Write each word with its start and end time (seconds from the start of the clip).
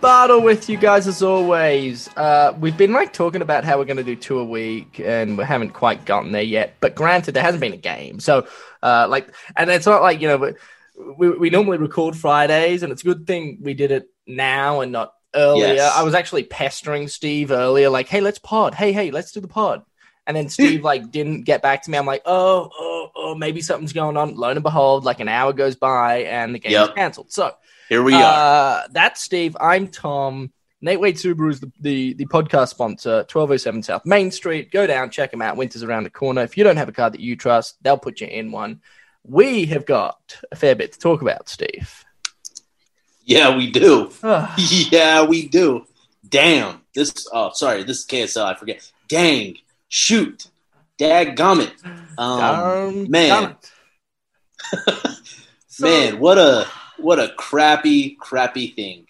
Bartle 0.00 0.40
with 0.40 0.68
you 0.68 0.76
guys 0.76 1.06
as 1.06 1.22
always. 1.22 2.08
Uh, 2.16 2.54
we've 2.58 2.76
been 2.76 2.92
like 2.92 3.12
talking 3.12 3.42
about 3.42 3.64
how 3.64 3.78
we're 3.78 3.84
going 3.84 3.96
to 3.96 4.04
do 4.04 4.16
two 4.16 4.38
a 4.38 4.44
week, 4.44 5.00
and 5.00 5.36
we 5.38 5.44
haven't 5.44 5.70
quite 5.70 6.04
gotten 6.04 6.32
there 6.32 6.42
yet. 6.42 6.74
But 6.80 6.94
granted, 6.94 7.32
there 7.32 7.42
hasn't 7.42 7.60
been 7.60 7.72
a 7.72 7.78
game, 7.78 8.20
so 8.20 8.46
uh, 8.82 9.06
like, 9.08 9.34
and 9.56 9.70
it's 9.70 9.86
not 9.86 10.02
like 10.02 10.20
you 10.20 10.28
know, 10.28 10.54
we, 11.16 11.30
we 11.30 11.50
normally 11.50 11.78
record 11.78 12.16
Fridays, 12.16 12.82
and 12.82 12.92
it's 12.92 13.02
a 13.02 13.04
good 13.04 13.26
thing 13.26 13.58
we 13.60 13.74
did 13.74 13.90
it 13.90 14.08
now 14.26 14.80
and 14.80 14.92
not 14.92 15.12
earlier. 15.34 15.74
Yes. 15.74 15.92
I 15.94 16.02
was 16.02 16.14
actually 16.14 16.44
pestering 16.44 17.08
Steve 17.08 17.50
earlier, 17.50 17.88
like, 17.88 18.08
"Hey, 18.08 18.20
let's 18.20 18.38
pod. 18.38 18.74
Hey, 18.74 18.92
hey, 18.92 19.10
let's 19.10 19.32
do 19.32 19.40
the 19.40 19.48
pod." 19.48 19.82
And 20.26 20.36
then 20.36 20.48
Steve 20.48 20.82
like 20.84 21.10
didn't 21.10 21.42
get 21.42 21.62
back 21.62 21.82
to 21.82 21.90
me. 21.90 21.98
I'm 21.98 22.06
like, 22.06 22.22
oh, 22.26 22.70
oh, 22.78 23.10
oh, 23.14 23.34
maybe 23.34 23.60
something's 23.60 23.92
going 23.92 24.16
on. 24.16 24.34
Lo 24.34 24.50
and 24.50 24.62
behold, 24.62 25.04
like 25.04 25.20
an 25.20 25.28
hour 25.28 25.52
goes 25.52 25.76
by 25.76 26.24
and 26.24 26.54
the 26.54 26.58
game 26.58 26.80
is 26.80 26.90
canceled. 26.90 27.32
So 27.32 27.52
Here 27.88 28.02
we 28.02 28.14
are. 28.14 28.22
uh, 28.22 28.88
that's 28.90 29.22
Steve. 29.22 29.56
I'm 29.60 29.88
Tom. 29.88 30.52
Nate 30.80 31.00
Wade 31.00 31.16
Subaru 31.16 31.50
is 31.50 31.60
the, 31.60 31.72
the, 31.80 32.14
the 32.14 32.26
podcast 32.26 32.68
sponsor, 32.68 33.18
1207 33.18 33.82
South 33.82 34.04
Main 34.04 34.30
Street. 34.30 34.70
Go 34.70 34.86
down, 34.86 35.10
check 35.10 35.30
them 35.30 35.40
out. 35.42 35.56
Winter's 35.56 35.82
around 35.82 36.04
the 36.04 36.10
corner. 36.10 36.42
If 36.42 36.56
you 36.56 36.64
don't 36.64 36.76
have 36.76 36.88
a 36.88 36.92
car 36.92 37.10
that 37.10 37.20
you 37.20 37.36
trust, 37.36 37.82
they'll 37.82 37.96
put 37.96 38.20
you 38.20 38.26
in 38.26 38.52
one. 38.52 38.80
We 39.24 39.66
have 39.66 39.86
got 39.86 40.36
a 40.52 40.56
fair 40.56 40.74
bit 40.74 40.92
to 40.92 40.98
talk 40.98 41.22
about, 41.22 41.48
Steve. 41.48 42.04
Yeah, 43.24 43.56
we 43.56 43.70
do. 43.70 44.10
Ah, 44.22 44.54
yeah, 44.90 45.24
we 45.24 45.48
do. 45.48 45.86
Damn. 46.28 46.82
This. 46.94 47.26
Oh, 47.32 47.50
sorry. 47.52 47.82
This 47.82 48.00
is 48.00 48.06
KSL. 48.06 48.44
I 48.44 48.54
forget. 48.54 48.90
Dang. 49.08 49.56
Shoot. 49.88 50.48
Dadgummit. 50.98 51.72
Um, 52.18 52.40
darn 52.40 53.10
man. 53.10 53.56
gummit. 54.72 55.12
Man, 55.80 56.18
what 56.20 56.38
a 56.38 56.66
what 56.98 57.18
a 57.18 57.32
crappy, 57.36 58.16
crappy 58.18 58.74
thing. 58.74 59.06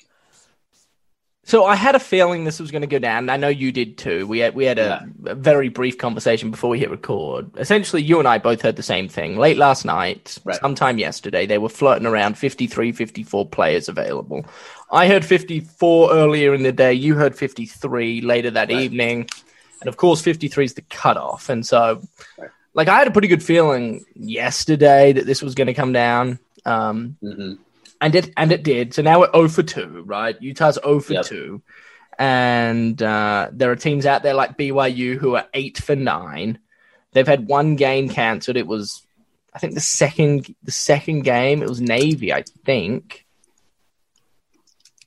So 1.44 1.64
I 1.64 1.76
had 1.76 1.94
a 1.94 2.00
feeling 2.00 2.42
this 2.42 2.58
was 2.58 2.72
going 2.72 2.82
to 2.82 2.88
go 2.88 2.98
down. 2.98 3.30
I 3.30 3.36
know 3.36 3.46
you 3.46 3.70
did 3.70 3.98
too. 3.98 4.26
We 4.26 4.40
had 4.40 4.56
we 4.56 4.64
had 4.64 4.80
a, 4.80 5.08
a 5.26 5.34
very 5.36 5.68
brief 5.68 5.96
conversation 5.96 6.50
before 6.50 6.70
we 6.70 6.80
hit 6.80 6.90
record. 6.90 7.56
Essentially, 7.56 8.02
you 8.02 8.18
and 8.18 8.26
I 8.26 8.38
both 8.38 8.62
heard 8.62 8.74
the 8.74 8.82
same 8.82 9.06
thing. 9.08 9.36
Late 9.36 9.56
last 9.56 9.84
night, 9.84 10.38
Right. 10.44 10.58
sometime 10.58 10.98
yesterday, 10.98 11.46
they 11.46 11.58
were 11.58 11.68
flirting 11.68 12.04
around 12.06 12.36
53, 12.36 12.90
54 12.90 13.46
players 13.48 13.88
available. 13.88 14.44
I 14.90 15.06
heard 15.06 15.24
54 15.24 16.12
earlier 16.12 16.52
in 16.52 16.64
the 16.64 16.72
day. 16.72 16.92
You 16.92 17.14
heard 17.14 17.36
53 17.38 18.22
later 18.22 18.50
that 18.50 18.68
Right. 18.68 18.80
evening. 18.80 19.28
And 19.82 19.88
of 19.88 19.98
course, 19.98 20.20
53 20.22 20.64
is 20.64 20.74
the 20.74 20.82
cutoff. 20.82 21.48
And 21.48 21.64
so, 21.64 22.02
Right. 22.36 22.50
like, 22.74 22.88
I 22.88 22.98
had 22.98 23.06
a 23.06 23.12
pretty 23.12 23.28
good 23.28 23.42
feeling 23.42 24.04
yesterday 24.16 25.12
that 25.12 25.26
this 25.26 25.42
was 25.42 25.54
going 25.54 25.68
to 25.68 25.74
come 25.74 25.92
down. 25.92 26.40
Um, 26.64 27.18
hmm 27.20 27.52
and 28.00 28.14
it 28.14 28.32
and 28.36 28.52
it 28.52 28.62
did. 28.62 28.94
So 28.94 29.02
now 29.02 29.20
we're 29.20 29.32
0 29.32 29.48
for 29.48 29.62
2, 29.62 30.04
right? 30.06 30.36
Utah's 30.40 30.78
0 30.82 31.00
for 31.00 31.14
Yep. 31.14 31.24
2. 31.26 31.62
And 32.18 33.02
uh, 33.02 33.50
there 33.52 33.70
are 33.70 33.76
teams 33.76 34.06
out 34.06 34.22
there 34.22 34.34
like 34.34 34.56
BYU 34.56 35.16
who 35.16 35.36
are 35.36 35.46
8 35.52 35.78
for 35.78 35.96
9. 35.96 36.58
They've 37.12 37.26
had 37.26 37.46
one 37.46 37.76
game 37.76 38.08
cancelled. 38.08 38.56
It 38.56 38.66
was 38.66 39.06
I 39.54 39.58
think 39.58 39.74
the 39.74 39.80
second 39.80 40.54
the 40.62 40.72
second 40.72 41.22
game, 41.22 41.62
it 41.62 41.68
was 41.68 41.80
Navy, 41.80 42.32
I 42.32 42.44
think. 42.64 43.24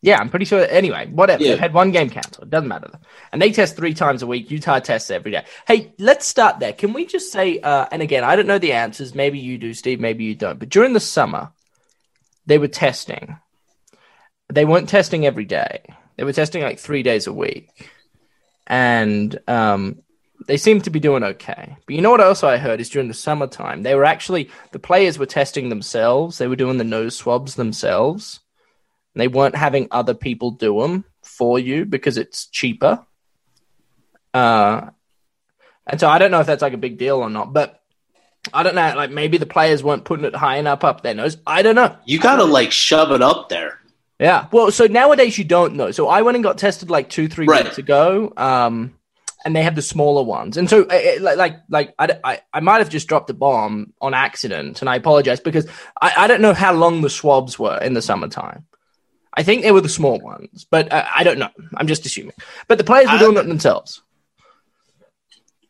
Yeah, 0.02 0.18
I'm 0.18 0.30
pretty 0.30 0.46
sure. 0.46 0.66
Anyway, 0.70 1.08
whatever. 1.08 1.44
Yeah. 1.44 1.52
They've 1.52 1.60
had 1.60 1.74
one 1.74 1.92
game 1.92 2.10
cancelled. 2.10 2.48
It 2.48 2.50
doesn't 2.50 2.70
matter. 2.70 2.90
And 3.34 3.42
they 3.42 3.52
test 3.52 3.76
three 3.76 3.94
times 3.94 4.24
a 4.24 4.28
week. 4.28 4.50
Utah 4.50 4.80
tests 4.80 5.12
every 5.12 5.32
day. 5.32 5.44
Hey, 5.68 5.94
let's 6.00 6.26
start 6.26 6.60
there. 6.60 6.72
Can 6.72 6.94
we 6.94 7.06
just 7.06 7.34
say, 7.34 7.60
uh, 7.60 7.86
and 7.92 8.02
again, 8.02 8.24
I 8.24 8.38
don't 8.38 8.48
know 8.48 8.60
the 8.60 8.72
answers. 8.72 9.14
Maybe 9.14 9.40
you 9.40 9.58
do, 9.58 9.74
Steve. 9.74 10.00
Maybe 10.00 10.24
you 10.24 10.36
don't. 10.36 10.58
But 10.58 10.70
during 10.70 10.94
the 10.94 11.02
summer, 11.02 11.52
they 12.46 12.58
were 12.58 12.68
testing. 12.68 13.38
They 14.52 14.66
weren't 14.66 14.90
testing 14.90 15.26
every 15.26 15.46
day. 15.46 15.84
They 16.18 16.24
were 16.24 16.34
testing 16.34 16.64
like 16.64 16.80
three 16.80 17.04
days 17.04 17.28
a 17.28 17.34
week. 17.34 17.90
And 18.68 19.38
um, 19.48 20.02
they 20.48 20.58
seemed 20.58 20.84
to 20.86 20.90
be 20.90 21.00
doing 21.00 21.24
okay. 21.24 21.78
But 21.86 21.96
you 21.96 22.02
know 22.02 22.12
what 22.12 22.22
else 22.22 22.44
I 22.44 22.58
heard 22.58 22.80
is 22.80 22.90
during 22.90 23.08
the 23.08 23.14
summertime, 23.14 23.84
they 23.84 23.96
were 23.96 24.06
actually, 24.06 24.50
the 24.72 24.80
players 24.80 25.20
were 25.20 25.26
testing 25.26 25.70
themselves. 25.70 26.38
They 26.38 26.48
were 26.48 26.56
doing 26.56 26.78
the 26.78 26.84
nose 26.84 27.16
swabs 27.16 27.56
themselves. 27.56 28.40
They 29.16 29.28
weren't 29.28 29.56
having 29.56 29.88
other 29.92 30.14
people 30.14 30.52
do 30.52 30.82
them 30.82 31.04
for 31.24 31.60
you 31.60 31.86
because 31.86 32.18
it's 32.18 32.48
cheaper. 32.48 33.06
Uh, 34.34 34.90
and 35.86 36.00
so 36.00 36.08
I 36.08 36.20
don't 36.20 36.32
know 36.32 36.40
if 36.40 36.48
that's 36.48 36.62
like 36.62 36.74
a 36.74 36.78
big 36.78 36.98
deal 36.98 37.18
or 37.18 37.30
not, 37.30 37.52
but 37.52 37.79
I 38.54 38.64
don't 38.64 38.76
know. 38.76 38.94
Like 38.96 39.12
maybe 39.12 39.38
the 39.38 39.46
players 39.46 39.84
weren't 39.84 40.06
putting 40.06 40.26
it 40.26 40.36
high 40.36 40.58
enough 40.58 40.84
up 40.84 41.02
their 41.02 41.14
nose. 41.14 41.38
I 41.46 41.62
don't 41.62 41.76
know. 41.76 41.96
You 42.06 42.20
gotta 42.20 42.46
like 42.46 42.72
shove 42.72 43.12
it 43.12 43.22
up 43.22 43.50
there. 43.50 43.80
Yeah. 44.20 44.48
Well, 44.52 44.72
so 44.72 44.86
nowadays 44.86 45.38
you 45.38 45.44
don't 45.46 45.76
know. 45.76 45.92
So 45.92 46.08
I 46.08 46.22
went 46.22 46.36
and 46.36 46.44
got 46.44 46.58
tested 46.58 46.90
like 46.90 47.10
two, 47.10 47.28
three 47.28 47.46
Right. 47.48 47.64
weeks 47.64 47.78
ago. 47.78 48.34
Um, 48.36 48.96
and 49.46 49.56
they 49.56 49.64
have 49.64 49.76
the 49.76 49.82
smaller 49.82 50.22
ones. 50.24 50.58
And 50.58 50.70
so, 50.70 50.84
uh, 50.84 50.94
uh, 50.94 51.22
like, 51.22 51.38
like, 51.38 51.60
like 51.70 51.96
I, 51.98 52.20
I, 52.26 52.42
I 52.56 52.60
might 52.60 52.80
have 52.80 52.90
just 52.90 53.08
dropped 53.08 53.30
a 53.30 53.34
bomb 53.34 53.94
on 54.02 54.14
accident, 54.14 54.82
and 54.82 54.90
I 54.90 54.98
apologize 54.98 55.40
because 55.40 55.66
I, 56.02 56.12
I 56.18 56.28
don't 56.28 56.42
know 56.42 56.54
how 56.54 56.74
long 56.74 57.00
the 57.00 57.10
swabs 57.10 57.58
were 57.58 57.78
in 57.78 57.94
the 57.94 58.02
summertime. 58.02 58.66
I 59.34 59.44
think 59.44 59.62
they 59.62 59.72
were 59.72 59.80
the 59.80 59.88
small 59.88 60.20
ones, 60.20 60.66
but 60.70 60.92
uh, 60.92 61.06
I 61.16 61.24
don't 61.24 61.40
know. 61.40 61.48
I'm 61.78 61.88
just 61.88 62.06
assuming. 62.06 62.34
But 62.68 62.80
the 62.80 62.84
players 62.84 63.10
were 63.10 63.18
doing 63.18 63.38
it 63.38 63.48
themselves. 63.48 64.02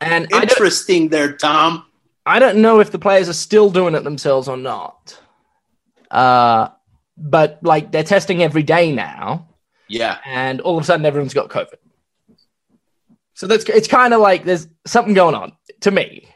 And 0.00 0.26
I 0.32 0.42
Interesting 0.42 1.10
there, 1.10 1.36
Tom. 1.36 1.84
I 2.26 2.38
don't 2.38 2.58
know 2.62 2.80
if 2.80 2.90
the 2.90 2.98
players 2.98 3.28
are 3.28 3.32
still 3.34 3.70
doing 3.70 3.94
it 3.94 4.04
themselves 4.04 4.48
or 4.48 4.56
not. 4.56 5.18
Uh, 6.10 6.68
but 7.16 7.58
like 7.62 7.92
they're 7.92 8.02
testing 8.04 8.42
every 8.42 8.62
day 8.62 8.92
now 8.92 9.48
Yeah. 9.88 10.18
and 10.26 10.60
all 10.60 10.76
of 10.76 10.82
a 10.82 10.86
sudden 10.86 11.06
everyone's 11.06 11.34
got 11.34 11.48
COVID. 11.50 11.74
So 13.34 13.46
that's 13.46 13.64
it's 13.64 13.88
kind 13.88 14.12
of 14.12 14.20
like 14.20 14.44
there's 14.44 14.68
something 14.86 15.14
going 15.14 15.34
on 15.34 15.52
to 15.80 15.90
me 15.90 16.28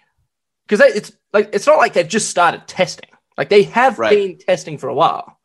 because 0.66 0.80
it's 0.80 1.12
like 1.32 1.50
it's 1.52 1.66
not 1.66 1.76
like 1.78 1.92
they've 1.92 2.08
just 2.08 2.30
started 2.30 2.66
testing. 2.66 3.10
Like 3.36 3.48
they 3.50 3.64
have 3.64 3.98
Right. 3.98 4.10
been 4.10 4.38
testing 4.38 4.78
for 4.78 4.88
a 4.88 4.94
while, 4.94 5.38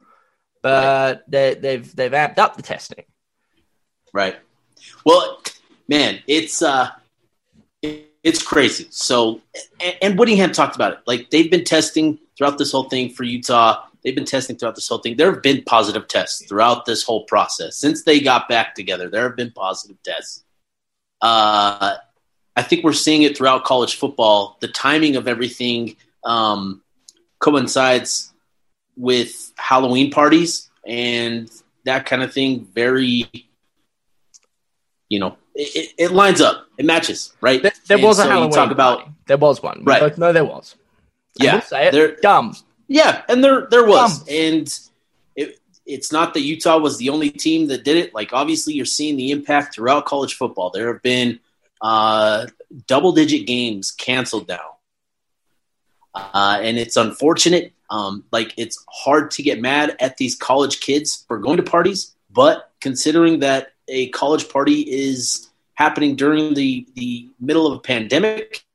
but 0.62 1.24
they, 1.27 1.56
they've 1.56 1.95
they've 1.95 2.12
amped 2.12 2.38
up 2.38 2.56
the 2.56 2.62
testing. 2.62 3.03
Right. 4.13 4.38
Well, 5.06 5.42
man, 5.88 6.19
it's 6.27 6.62
uh 6.62 6.89
it's 8.24 8.42
crazy. 8.42 8.88
So 8.89 9.42
and, 9.80 9.95
and 10.01 10.19
Whittingham 10.19 10.51
talked 10.51 10.75
about 10.75 10.94
it. 10.94 11.00
Like 11.06 11.30
they've 11.30 11.50
been 11.50 11.63
testing 11.63 12.19
throughout 12.38 12.57
this 12.57 12.71
whole 12.71 12.89
thing 12.89 13.10
for 13.10 13.24
Utah. 13.24 13.83
They've 14.04 14.16
been 14.16 14.25
testing 14.25 14.56
throughout 14.56 14.75
this 14.75 14.88
whole 14.88 15.00
thing. 15.00 15.18
There 15.18 15.31
have 15.31 15.42
been 15.42 15.63
positive 15.66 16.07
tests 16.07 16.45
throughout 16.45 16.86
this 16.86 17.04
whole 17.04 17.25
process. 17.25 17.75
Since 17.75 18.04
they 18.04 18.19
got 18.19 18.48
back 18.48 18.75
together, 18.75 19.10
there 19.10 19.24
have 19.24 19.36
been 19.36 19.51
positive 19.51 20.01
tests. 20.04 20.44
Uh 21.21 21.95
I 22.60 22.62
think 22.62 22.83
we're 22.83 22.92
seeing 22.92 23.24
it 23.24 23.38
throughout 23.38 23.63
college 23.63 23.95
football. 23.95 24.57
The 24.60 24.68
timing 24.68 25.16
of 25.16 25.30
everything 25.30 25.95
um, 26.25 26.81
coincides 27.39 28.33
with 28.98 29.54
Halloween 29.56 30.12
parties 30.12 30.69
and 30.86 31.50
that 31.86 32.06
kind 32.06 32.21
of 32.21 32.33
thing. 32.33 32.68
Very, 32.75 33.30
you 35.07 35.19
know, 35.19 35.38
it, 35.56 35.74
it, 35.74 35.94
it 35.98 36.12
lines 36.12 36.42
up. 36.42 36.66
It 36.80 36.86
matches, 36.86 37.34
right? 37.42 37.62
There, 37.62 37.74
there 37.88 38.00
was 38.00 38.18
a 38.20 38.22
so 38.22 38.28
you 38.28 38.31
Halloween 38.31 38.52
talk 38.54 38.72
about 38.72 39.00
party. 39.00 39.12
There 39.28 39.38
was 39.38 39.62
one. 39.62 39.80
We 39.86 39.92
Right. 39.92 40.18
no, 40.18 40.31
there 40.34 40.46
was. 40.46 40.76
Yeah, 41.38 41.60
say 41.60 41.88
it. 41.88 41.92
there- 41.92 42.16
Dumb. 42.16 42.56
Yeah, 42.88 43.22
and 43.30 43.44
there 43.44 43.68
there 43.70 43.86
was, 43.86 44.22
Um, 44.22 44.26
and 44.30 44.80
it, 45.36 45.60
it's 45.86 46.12
not 46.12 46.34
that 46.34 46.42
Utah 46.42 46.78
was 46.80 46.98
the 46.98 47.10
only 47.10 47.30
team 47.30 47.68
that 47.68 47.84
did 47.84 47.98
it. 47.98 48.16
Like 48.16 48.31
obviously, 48.34 48.74
you're 48.74 48.86
seeing 48.86 49.18
the 49.18 49.30
impact 49.31 49.76
throughout 49.76 50.06
college 50.06 50.34
football. 50.36 50.70
There 50.72 50.92
have 50.92 51.04
been 51.04 51.40
uh, 51.81 52.48
double 52.88 53.12
digit 53.12 53.46
games 53.46 53.92
canceled 53.92 54.48
now, 54.48 54.78
uh, 56.16 56.60
and 56.62 56.78
it's 56.80 56.98
unfortunate. 56.98 57.74
Um, 57.90 58.24
like 58.31 58.54
it's 58.58 58.84
hard 58.90 59.31
to 59.31 59.44
get 59.44 59.60
mad 59.60 59.98
at 60.00 60.18
these 60.18 60.36
college 60.36 60.80
kids 60.80 61.26
for 61.28 61.40
going 61.40 61.58
to 61.58 61.64
parties, 61.64 62.16
but 62.31 62.72
considering 62.80 63.40
that 63.40 63.74
a 63.88 64.10
college 64.10 64.48
party 64.50 64.81
is 64.81 65.49
happening 65.80 66.16
during 66.16 66.54
the 66.54 66.86
the 66.96 67.30
middle 67.40 67.66
of 67.66 67.74
a 67.74 67.80
pandemic, 67.80 68.66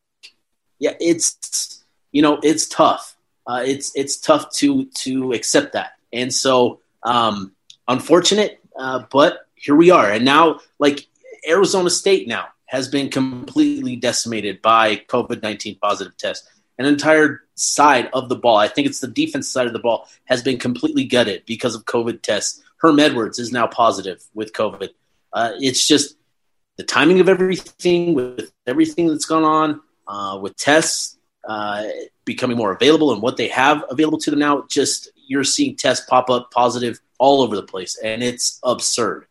yeah, 0.79 0.95
it's 0.99 1.85
you 2.11 2.23
know 2.23 2.41
it's 2.43 2.67
tough. 2.67 3.17
Uh, 3.47 3.63
it's 3.65 3.93
it's 3.95 4.17
tough 4.17 4.51
to 4.55 4.87
to 5.05 5.33
accept 5.33 5.75
that, 5.75 5.93
and 6.13 6.33
so 6.33 6.81
um, 7.03 7.53
unfortunate, 7.87 8.59
uh, 8.79 9.05
but 9.13 9.47
here 9.55 9.77
we 9.77 9.91
are, 9.91 10.11
and 10.11 10.25
now 10.25 10.61
like 10.79 11.07
Arizona 11.47 11.91
State 11.91 12.27
now 12.27 12.47
has 12.65 12.89
been 12.89 13.11
completely 13.11 13.97
decimated 13.97 14.63
by 14.63 14.97
COVID 14.97 15.43
nineteen 15.43 15.77
positive 15.81 16.17
tests. 16.17 16.49
An 16.77 16.87
entire 16.87 17.43
side 17.55 18.11
of 18.13 18.29
the 18.29 18.35
ball, 18.35 18.57
I 18.57 18.67
think 18.67 18.89
it's 18.89 18.99
the 18.99 19.07
defense 19.07 19.49
side 19.49 19.69
of 19.69 19.73
the 19.73 19.79
ball, 19.79 20.09
has 20.25 20.43
been 20.43 20.59
completely 20.59 21.05
gutted 21.05 21.45
because 21.47 21.77
of 21.77 21.85
COVID 21.85 22.23
tests. 22.23 22.61
Herm 22.79 22.99
Edwards 22.99 23.39
is 23.39 23.53
now 23.53 23.69
positive 23.69 24.25
with 24.35 24.53
COVID. 24.53 24.89
Uh, 25.33 25.53
it's 25.61 25.87
just 25.87 26.17
the 26.77 26.83
timing 26.83 27.21
of 27.21 27.29
everything 27.29 28.15
with 28.15 28.53
everything 28.67 29.09
that's 29.09 29.27
gone 29.27 29.45
on 29.45 29.81
uh, 30.07 30.39
with 30.39 30.57
tests 30.57 31.19
uh, 31.49 31.85
becoming 32.25 32.57
more 32.57 32.73
available 32.73 33.13
and 33.13 33.23
what 33.23 33.37
they 33.37 33.49
have 33.49 33.85
available 33.91 34.19
to 34.19 34.31
them 34.31 34.41
now. 34.41 34.65
Just 34.69 35.11
you're 35.27 35.45
seeing 35.45 35.77
tests 35.77 36.07
pop 36.09 36.31
up 36.31 36.51
positive 36.51 37.01
all 37.19 37.43
over 37.43 37.57
the 37.57 37.63
place, 37.63 37.99
and 38.03 38.23
it's 38.23 38.61
absurd. 38.63 39.27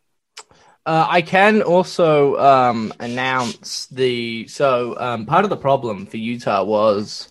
Uh, 0.85 1.07
I 1.09 1.21
can 1.21 1.61
also 1.61 2.37
um, 2.37 2.93
announce 2.99 3.87
the 3.87 4.47
so 4.47 4.97
um, 4.99 5.25
part 5.25 5.45
of 5.45 5.49
the 5.49 5.57
problem 5.57 6.05
for 6.05 6.17
Utah 6.17 6.63
was 6.63 7.29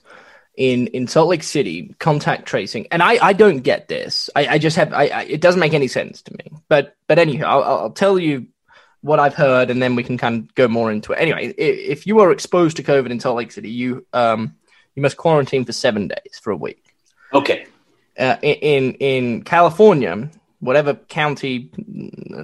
in 0.56 0.87
in 0.88 1.06
Salt 1.06 1.29
Lake 1.29 1.43
City 1.43 1.94
contact 1.99 2.47
tracing, 2.47 2.87
and 2.91 3.03
I, 3.03 3.19
I 3.23 3.32
don't 3.35 3.58
get 3.58 3.88
this. 3.88 4.31
I, 4.35 4.47
I 4.47 4.58
just 4.58 4.76
have 4.76 4.93
I, 4.93 5.08
I 5.08 5.23
it 5.25 5.41
doesn't 5.41 5.61
make 5.61 5.75
any 5.75 5.88
sense 5.88 6.23
to 6.23 6.32
me. 6.32 6.50
But 6.69 6.97
but 7.06 7.19
anyhow, 7.19 7.61
I'll, 7.61 7.79
I'll 7.79 7.91
tell 7.91 8.19
you 8.19 8.47
what 9.02 9.20
I've 9.20 9.34
heard, 9.34 9.70
and 9.70 9.82
then 9.82 9.94
we 9.96 10.02
can 10.02 10.16
kind 10.16 10.37
of 10.44 10.54
go 10.54 10.66
more 10.69 10.90
into 10.90 11.12
it. 11.12 11.16
Anyway, 11.16 11.54
if, 11.58 12.06
you 12.06 12.20
are 12.20 12.32
exposed 12.32 12.76
to 12.78 12.82
COVID 12.82 13.10
in 13.10 13.20
Salt 13.20 13.37
Lake 13.37 13.52
City, 13.52 13.70
you 13.70 14.06
um 14.12 14.54
you 14.94 15.02
must 15.02 15.16
quarantine 15.16 15.64
for 15.64 15.72
seven 15.72 16.08
days 16.08 16.38
for 16.40 16.50
a 16.50 16.56
week. 16.56 16.84
Okay, 17.32 17.66
Uh, 18.19 18.37
in 18.43 18.94
in 18.94 19.43
California, 19.43 20.31
whatever 20.60 20.94
county 20.94 21.70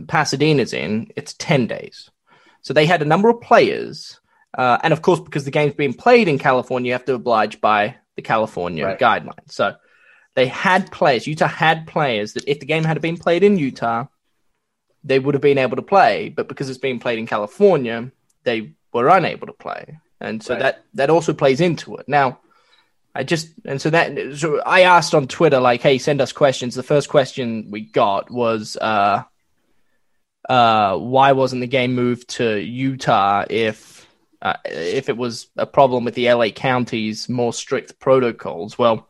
Pasadena's 0.07 0.73
in, 0.73 1.13
it's 1.17 1.35
ten 1.35 1.67
days. 1.67 2.11
So 2.63 2.75
they 2.75 2.87
had 2.87 3.03
a 3.03 3.07
number 3.07 3.29
of 3.29 3.41
players, 3.41 4.21
uh, 4.57 4.79
and 4.83 4.93
of 4.93 5.03
course, 5.03 5.21
because 5.21 5.45
the 5.45 5.51
game's 5.51 5.75
being 5.75 5.95
played 5.95 6.29
in 6.29 6.39
California, 6.39 6.89
you 6.89 6.93
have 6.95 7.05
to 7.07 7.15
oblige 7.15 7.61
by 7.61 7.97
the 8.17 8.23
California 8.23 8.85
Right. 8.85 8.99
guidelines. 8.99 9.53
So 9.53 9.77
they 10.35 10.47
had 10.47 10.91
players. 10.91 11.27
Utah 11.27 11.47
had 11.49 11.87
players 11.87 12.33
that 12.33 12.45
if 12.49 12.59
the 12.61 12.67
game 12.67 12.85
had 12.85 13.01
been 13.01 13.17
played 13.17 13.43
in 13.45 13.59
Utah, 13.59 14.07
they 15.09 15.19
would 15.19 15.35
have 15.35 15.43
been 15.43 15.59
able 15.59 15.77
to 15.77 15.83
play, 15.83 16.29
but 16.29 16.49
because 16.49 16.69
it's 16.69 16.79
being 16.79 16.99
played 17.01 17.19
in 17.19 17.27
California, 17.27 18.11
they 18.45 18.73
were 18.93 19.09
unable 19.09 19.47
to 19.47 19.53
play, 19.53 19.99
and 20.21 20.43
so 20.43 20.55
Right. 20.55 20.63
that 20.63 20.85
that 20.95 21.11
also 21.11 21.33
plays 21.33 21.61
into 21.61 21.97
it. 21.97 22.09
Now, 22.09 22.39
I 23.15 23.25
just 23.25 23.49
and 23.65 23.81
so 23.81 23.91
that 23.91 24.37
so 24.37 24.61
I 24.61 24.83
asked 24.83 25.15
on 25.15 25.27
Twitter 25.27 25.61
like, 25.61 25.83
"Hey, 25.83 25.99
send 25.99 26.21
us 26.21 26.33
questions." 26.33 26.75
The 26.75 26.83
first 26.83 27.09
question 27.09 27.71
we 27.71 27.81
got 27.81 28.31
was, 28.31 28.77
uh, 28.81 29.23
uh, 30.49 30.97
"Why 30.99 31.33
wasn't 31.33 31.63
the 31.63 31.67
game 31.67 31.95
moved 31.95 32.29
to 32.37 32.59
Utah 32.61 33.45
if 33.49 34.07
uh, 34.43 34.55
if 34.65 35.09
it 35.09 35.17
was 35.17 35.49
a 35.57 35.67
problem 35.67 36.05
with 36.05 36.15
the 36.15 36.29
LA 36.29 36.51
county's 36.51 37.29
more 37.29 37.53
strict 37.53 37.99
protocols?" 37.99 38.79
Well, 38.79 39.09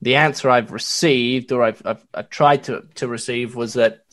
the 0.00 0.16
answer 0.16 0.48
I've 0.48 0.72
received 0.72 1.52
or 1.52 1.62
I've 1.62 1.82
I've, 1.84 2.06
I've 2.14 2.30
tried 2.30 2.64
to 2.64 2.84
to 2.96 3.08
receive 3.08 3.54
was 3.54 3.74
that 3.74 4.04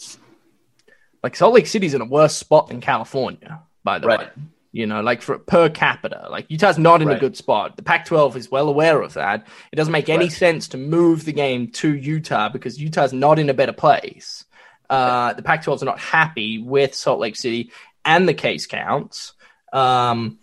like 1.24 1.36
Salt 1.36 1.54
Lake 1.54 1.68
City's 1.68 1.94
in 1.94 2.02
a 2.02 2.06
worse 2.06 2.36
spot 2.36 2.68
than 2.68 2.82
California, 2.82 3.62
by 3.84 4.00
the 4.00 4.08
Right. 4.08 4.20
way. 4.20 4.30
You 4.72 4.86
know, 4.86 5.02
like 5.02 5.24
for 5.24 5.40
per 5.40 5.68
capita, 5.70 6.28
like 6.30 6.46
Utah's 6.50 6.78
not 6.78 7.02
in 7.02 7.10
a 7.10 7.18
good 7.20 7.36
spot. 7.36 7.76
The 7.76 7.82
Pac-12 7.82 8.36
is 8.36 8.52
well 8.52 8.70
aware 8.70 9.02
of 9.02 9.14
that. 9.16 9.48
It 9.72 9.78
doesn't 9.78 9.92
make 9.92 10.10
any 10.10 10.26
Right. 10.26 10.32
sense 10.32 10.68
to 10.70 10.78
move 10.78 11.26
the 11.26 11.34
game 11.34 11.72
to 11.72 11.96
Utah 11.96 12.50
because 12.50 12.80
Utah's 12.80 13.12
not 13.12 13.40
in 13.40 13.50
a 13.50 13.54
better 13.56 13.74
place. 13.74 14.46
Uh, 14.88 15.34
the 15.34 15.42
Pac-12 15.42 15.82
are 15.82 15.86
not 15.86 16.00
happy 16.00 16.60
with 16.60 16.94
Salt 16.94 17.20
Lake 17.20 17.36
City 17.36 17.72
and 18.06 18.28
the 18.30 18.34
case 18.36 18.68
counts. 18.68 19.34
Um, 19.74 20.38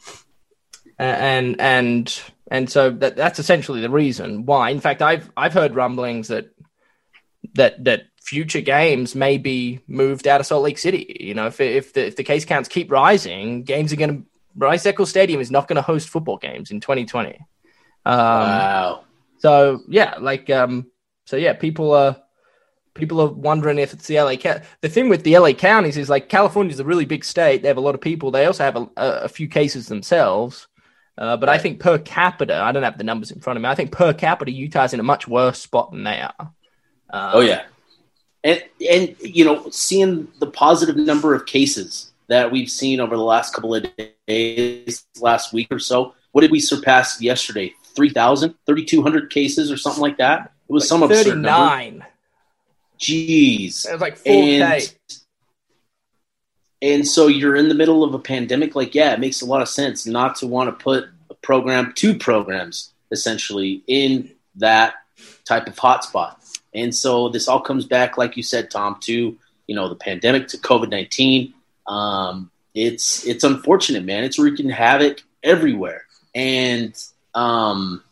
and 0.99 1.61
and 1.61 2.20
and 2.50 2.70
so 2.70 2.90
that 2.90 3.17
that's 3.17 3.38
essentially 3.38 3.81
the 3.81 3.90
reason 3.90 4.44
why. 4.46 4.70
In 4.70 4.81
fact, 4.81 5.02
I've 5.02 5.31
I've 5.37 5.52
heard 5.52 5.75
rumblings 5.75 6.28
that 6.28 6.49
that 7.55 7.84
that 7.84 8.02
future 8.26 8.61
games 8.61 9.14
may 9.14 9.38
be 9.38 9.81
moved 9.87 10.26
out 10.26 10.40
of 10.40 10.46
Salt 10.46 10.64
Lake 10.64 10.78
City. 10.78 11.17
You 11.20 11.34
know, 11.34 11.46
if 11.46 11.61
if 11.61 11.93
the 11.93 12.06
if 12.06 12.17
the 12.17 12.25
case 12.25 12.44
counts 12.44 12.69
keep 12.69 12.90
rising, 12.90 13.62
games 13.62 13.93
are 13.93 13.96
going 13.96 14.19
to 14.19 14.26
Rice 14.56 14.84
Eccles 14.84 15.11
Stadium 15.11 15.40
is 15.40 15.50
not 15.50 15.69
going 15.69 15.76
to 15.76 15.82
host 15.82 16.08
football 16.08 16.37
games 16.37 16.70
in 16.70 16.81
2020. 16.81 17.37
Um, 18.05 18.14
wow. 18.14 19.05
So 19.38 19.82
yeah, 19.88 20.17
like 20.19 20.50
um, 20.50 20.90
so 21.25 21.37
yeah, 21.37 21.52
people 21.52 21.93
are 21.93 22.17
people 22.94 23.20
are 23.20 23.28
wondering 23.28 23.78
if 23.78 23.93
it's 23.93 24.08
the 24.08 24.20
LA. 24.20 24.37
Ca- 24.37 24.62
the 24.81 24.88
thing 24.88 25.08
with 25.08 25.23
the 25.23 25.38
LA 25.38 25.52
counties 25.52 25.96
is 25.96 26.08
like 26.08 26.28
California 26.28 26.73
is 26.73 26.81
a 26.81 26.84
really 26.84 27.05
big 27.05 27.25
state. 27.25 27.62
They 27.62 27.69
have 27.69 27.76
a 27.76 27.82
lot 27.82 27.94
of 27.94 28.00
people. 28.00 28.32
They 28.32 28.46
also 28.46 28.64
have 28.64 28.76
a, 28.76 28.88
a, 28.96 29.11
a 29.25 29.28
few 29.28 29.49
cases 29.49 29.87
themselves. 29.87 30.67
Uh, 31.19 31.37
but 31.37 31.49
I 31.49 31.56
think 31.56 31.81
per 31.81 31.96
capita, 31.96 32.61
I 32.61 32.73
don't 32.73 32.82
have 32.82 32.99
the 32.99 33.05
numbers 33.05 33.31
in 33.31 33.40
front 33.40 33.56
of 33.56 33.62
me. 33.62 33.69
I 33.69 33.75
think 33.75 33.90
per 33.90 34.12
capita, 34.12 34.50
Utah's 34.50 34.93
in 34.93 35.00
a 35.00 35.05
much 35.05 35.26
worse 35.26 35.58
spot 35.58 35.90
than 35.90 36.05
they 36.05 36.20
are. 36.20 36.52
Uh, 37.08 37.31
Oh 37.34 37.40
yeah, 37.40 37.64
and 38.46 38.62
and 38.88 39.16
you 39.20 39.44
know, 39.44 39.69
seeing 39.70 40.28
the 40.38 40.46
positive 40.46 40.96
number 40.96 41.34
of 41.34 41.46
cases 41.46 42.12
that 42.28 42.50
we've 42.50 42.70
seen 42.70 43.00
over 43.00 43.16
the 43.16 43.22
last 43.22 43.54
couple 43.54 43.75
of 43.75 43.87
days, 44.26 45.04
last 45.20 45.52
week 45.52 45.69
or 45.70 45.78
so. 45.78 46.14
What 46.32 46.43
did 46.43 46.50
we 46.50 46.60
surpass 46.60 47.20
yesterday? 47.20 47.72
3,000, 47.94 48.54
3,200 48.66 49.31
cases 49.31 49.72
or 49.72 49.76
something 49.76 50.02
like 50.02 50.19
that. 50.19 50.52
It 50.69 50.72
was 50.72 50.87
some 50.88 51.02
absurd 51.02 51.38
number. 51.38 51.48
39. 51.48 52.06
Jeez. 53.00 53.87
It 53.87 53.92
was 53.92 54.00
like 54.00 54.18
4K. 54.18 54.61
And, 54.61 54.94
and 56.82 57.09
so 57.09 57.26
you're 57.26 57.56
in 57.56 57.68
the 57.68 57.75
middle 57.75 58.04
of 58.04 58.12
a 58.12 58.18
pandemic. 58.18 58.75
Like, 58.75 58.94
yeah, 58.94 59.14
it 59.14 59.21
makes 59.21 59.40
a 59.40 59.47
lot 59.47 59.62
of 59.62 59.68
sense 59.68 60.06
not 60.06 60.37
to 60.37 60.47
want 60.47 60.68
to 60.68 60.85
put 60.85 61.06
a 61.30 61.35
program, 61.35 61.92
two 61.94 62.18
programs 62.18 62.92
essentially, 63.11 63.82
in 63.87 64.30
that 64.56 64.94
type 65.47 65.68
of 65.68 65.76
hotspot. 65.76 66.36
And 66.76 66.95
so 66.95 67.30
this 67.30 67.49
all 67.49 67.61
comes 67.61 67.87
back, 67.87 68.18
like 68.18 68.37
you 68.37 68.42
said, 68.42 68.71
Tom, 68.71 68.99
to 69.00 69.37
you 69.66 69.75
know 69.75 69.88
the 69.88 69.97
pandemic, 69.97 70.49
to 70.49 70.59
COVID 70.59 70.90
nineteen. 70.90 71.54
Um, 71.87 72.50
it's 72.75 73.26
it's 73.26 73.42
unfortunate, 73.42 74.04
man. 74.04 74.23
It's 74.23 74.38
wreaking 74.38 74.68
havoc 74.68 75.23
everywhere. 75.42 76.04
And 76.35 76.95
um, 77.35 78.04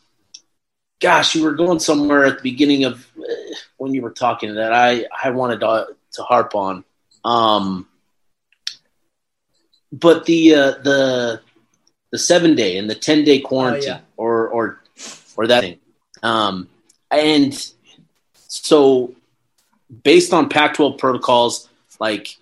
gosh, 0.99 1.35
you 1.35 1.43
were 1.43 1.53
going 1.53 1.79
somewhere 1.79 2.25
at 2.25 2.37
the 2.37 2.43
beginning 2.43 2.85
of 2.85 3.07
uh, 3.17 3.33
when 3.77 3.93
you 3.93 4.01
were 4.01 4.11
talking 4.11 4.55
that 4.55 4.73
I 4.73 5.05
I 5.23 5.29
wanted 5.29 5.59
to, 5.59 5.87
to 6.13 6.23
harp 6.23 6.55
on. 6.55 6.83
Um, 7.23 7.87
but 9.91 10.25
the 10.25 10.55
uh, 10.55 10.71
the 10.83 11.41
the 12.11 12.17
seven 12.17 12.55
day 12.55 12.77
and 12.77 12.89
the 12.89 12.95
ten 12.95 13.23
day 13.23 13.39
quarantine 13.39 13.89
yeah. 13.89 13.99
or 14.17 14.47
or 14.47 14.81
or 15.37 15.47
that 15.47 15.61
thing, 15.61 15.79
um, 16.23 16.67
and 17.11 17.53
so 18.63 19.13
based 20.03 20.33
on 20.33 20.49
Pac-12 20.49 20.97
protocols, 20.97 21.69
like 21.99 22.37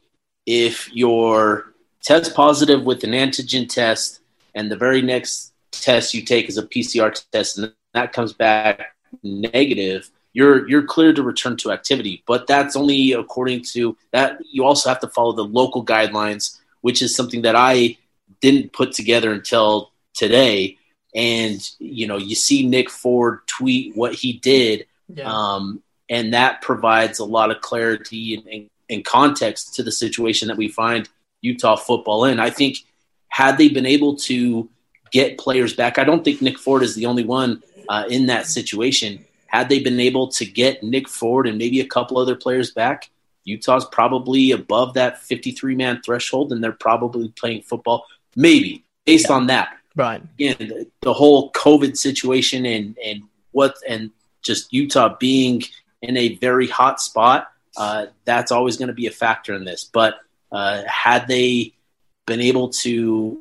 if 0.45 0.91
you're 0.93 1.71
test 2.01 2.35
positive 2.35 2.83
with 2.83 3.03
an 3.03 3.11
antigen 3.11 3.67
test 3.69 4.19
and 4.55 4.69
the 4.71 4.75
very 4.75 5.01
next 5.01 5.53
test 5.71 6.13
you 6.13 6.21
take 6.21 6.49
is 6.49 6.57
a 6.57 6.63
PCR 6.63 7.13
test 7.31 7.57
and 7.57 7.73
that 7.93 8.11
comes 8.13 8.33
back 8.33 8.95
negative, 9.23 10.09
you're 10.33 10.67
you're 10.67 10.83
cleared 10.83 11.15
to 11.15 11.23
return 11.23 11.55
to 11.57 11.71
activity. 11.71 12.23
But 12.25 12.47
that's 12.47 12.75
only 12.75 13.11
according 13.13 13.63
to 13.73 13.95
that. 14.11 14.39
You 14.51 14.65
also 14.65 14.89
have 14.89 14.99
to 15.01 15.07
follow 15.07 15.33
the 15.33 15.45
local 15.45 15.85
guidelines, 15.85 16.59
which 16.81 17.01
is 17.01 17.15
something 17.15 17.43
that 17.43 17.55
I 17.55 17.97
didn't 18.41 18.73
put 18.73 18.93
together 18.93 19.31
until 19.31 19.91
today. 20.15 20.77
And 21.13 21.59
you 21.79 22.07
know, 22.07 22.17
you 22.17 22.33
see 22.35 22.67
Nick 22.67 22.89
Ford 22.89 23.41
tweet 23.45 23.95
what 23.95 24.15
he 24.15 24.33
did, 24.33 24.87
Yeah. 25.13 25.31
um, 25.31 25.82
and 26.09 26.33
that 26.33 26.61
provides 26.61 27.19
a 27.19 27.25
lot 27.25 27.51
of 27.51 27.61
clarity 27.61 28.35
and, 28.35 28.47
and, 28.47 28.69
and 28.89 29.05
context 29.05 29.75
to 29.75 29.83
the 29.83 29.91
situation 29.91 30.47
that 30.47 30.57
we 30.57 30.67
find 30.67 31.09
Utah 31.41 31.75
football 31.75 32.25
in. 32.25 32.39
I 32.39 32.49
think 32.49 32.77
had 33.29 33.57
they 33.57 33.69
been 33.69 33.85
able 33.85 34.15
to 34.17 34.69
get 35.11 35.37
players 35.37 35.75
back, 35.75 35.97
I 35.97 36.03
don't 36.03 36.23
think 36.23 36.41
Nick 36.41 36.59
Ford 36.59 36.83
is 36.83 36.95
the 36.95 37.05
only 37.05 37.23
one 37.23 37.63
uh, 37.89 38.05
in 38.09 38.27
that 38.27 38.47
situation. 38.47 39.25
had 39.47 39.69
they 39.69 39.79
been 39.79 39.99
able 39.99 40.29
to 40.29 40.45
get 40.45 40.81
Nick 40.81 41.07
Ford 41.07 41.47
and 41.47 41.57
maybe 41.57 41.79
a 41.79 41.85
couple 41.85 42.17
other 42.17 42.35
players 42.35 42.71
back, 42.71 43.09
Utah's 43.43 43.85
probably 43.85 44.51
above 44.51 44.93
that 44.95 45.21
53 45.21 45.75
man 45.75 46.01
threshold 46.03 46.51
and 46.51 46.63
they're 46.63 46.71
probably 46.71 47.29
playing 47.29 47.61
football. 47.61 48.05
Maybe 48.35 48.83
based 49.05 49.29
yeah. 49.29 49.35
on 49.35 49.47
that. 49.47 49.77
Right. 49.95 50.23
Again, 50.39 50.55
the, 50.59 50.87
the, 51.01 51.13
whole 51.13 51.51
COVID 51.51 51.97
situation 51.97 52.65
and, 52.65 52.97
and 53.03 53.23
what, 53.51 53.75
and 53.87 54.09
just 54.41 54.73
Utah 54.73 55.15
being 55.19 55.61
in 56.03 56.17
a 56.17 56.35
very 56.35 56.67
hot 56.67 57.01
spot, 57.01 57.47
uh, 57.77 58.07
that's 58.25 58.51
always 58.51 58.77
going 58.77 58.89
to 58.89 58.93
be 58.93 59.07
a 59.07 59.11
factor 59.11 59.55
in 59.55 59.63
this. 59.63 59.85
But 59.85 60.15
uh, 60.51 60.83
had 60.85 61.27
they 61.27 61.73
been 62.27 62.41
able 62.41 62.69
to 62.69 63.39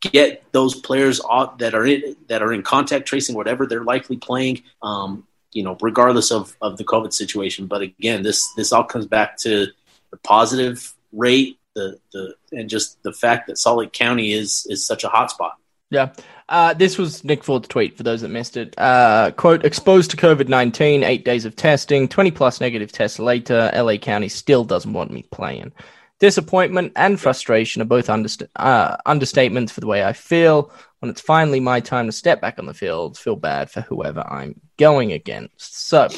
get 0.00 0.42
those 0.52 0.74
players 0.74 1.20
that 1.58 1.74
are 1.74 1.86
in 1.86 2.16
that 2.28 2.42
are 2.42 2.52
in 2.52 2.62
contact 2.62 3.06
tracing, 3.06 3.34
whatever 3.34 3.66
they're 3.66 3.84
likely 3.84 4.16
playing, 4.16 4.62
um, 4.82 5.26
you 5.52 5.62
know, 5.62 5.76
regardless 5.80 6.32
of, 6.32 6.56
of 6.60 6.76
the 6.76 6.84
COVID 6.84 7.12
situation. 7.12 7.66
But 7.66 7.82
again, 7.82 8.22
this 8.22 8.52
this 8.54 8.72
all 8.72 8.84
comes 8.84 9.06
back 9.06 9.36
to 9.38 9.68
the 10.10 10.16
positive 10.18 10.94
rate, 11.12 11.58
the 11.74 11.98
the 12.12 12.34
and 12.50 12.68
just 12.68 13.00
the 13.04 13.12
fact 13.12 13.46
that 13.46 13.56
Salt 13.56 13.78
Lake 13.78 13.92
County 13.92 14.32
is 14.32 14.66
is 14.68 14.84
such 14.84 15.04
a 15.04 15.08
hot 15.08 15.30
spot. 15.30 15.59
Yeah. 15.90 16.12
Uh, 16.48 16.74
this 16.74 16.98
was 16.98 17.22
Nick 17.24 17.44
Ford's 17.44 17.68
tweet 17.68 17.96
for 17.96 18.02
those 18.02 18.22
that 18.22 18.28
missed 18.28 18.56
it. 18.56 18.74
Uh, 18.78 19.32
quote, 19.36 19.64
exposed 19.64 20.10
to 20.12 20.16
COVID 20.16 20.48
19, 20.48 21.04
eight 21.04 21.24
days 21.24 21.44
of 21.44 21.56
testing, 21.56 22.08
20 22.08 22.30
plus 22.30 22.60
negative 22.60 22.90
tests 22.90 23.18
later, 23.18 23.70
LA 23.74 23.96
County 23.96 24.28
still 24.28 24.64
doesn't 24.64 24.92
want 24.92 25.10
me 25.10 25.24
playing. 25.30 25.72
Disappointment 26.18 26.92
and 26.96 27.18
frustration 27.18 27.80
are 27.82 27.86
both 27.86 28.08
underst- 28.08 28.48
uh, 28.56 28.96
understatements 29.06 29.70
for 29.70 29.80
the 29.80 29.86
way 29.86 30.04
I 30.04 30.12
feel. 30.12 30.72
When 30.98 31.10
it's 31.10 31.20
finally 31.20 31.60
my 31.60 31.80
time 31.80 32.06
to 32.06 32.12
step 32.12 32.40
back 32.40 32.58
on 32.58 32.66
the 32.66 32.74
field, 32.74 33.16
feel 33.16 33.36
bad 33.36 33.70
for 33.70 33.80
whoever 33.80 34.20
I'm 34.20 34.60
going 34.76 35.12
against. 35.12 35.88
So 35.88 36.08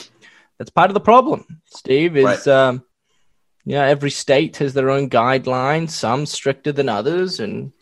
that's 0.58 0.70
part 0.70 0.90
of 0.90 0.94
the 0.94 1.00
problem, 1.00 1.60
Steve, 1.66 2.16
is 2.16 2.24
right. 2.24 2.46
um, 2.48 2.84
yeah, 3.64 3.84
every 3.84 4.10
state 4.10 4.56
has 4.56 4.74
their 4.74 4.90
own 4.90 5.08
guidelines, 5.08 5.90
some 5.90 6.26
stricter 6.26 6.72
than 6.72 6.88
others, 6.88 7.38
and 7.38 7.72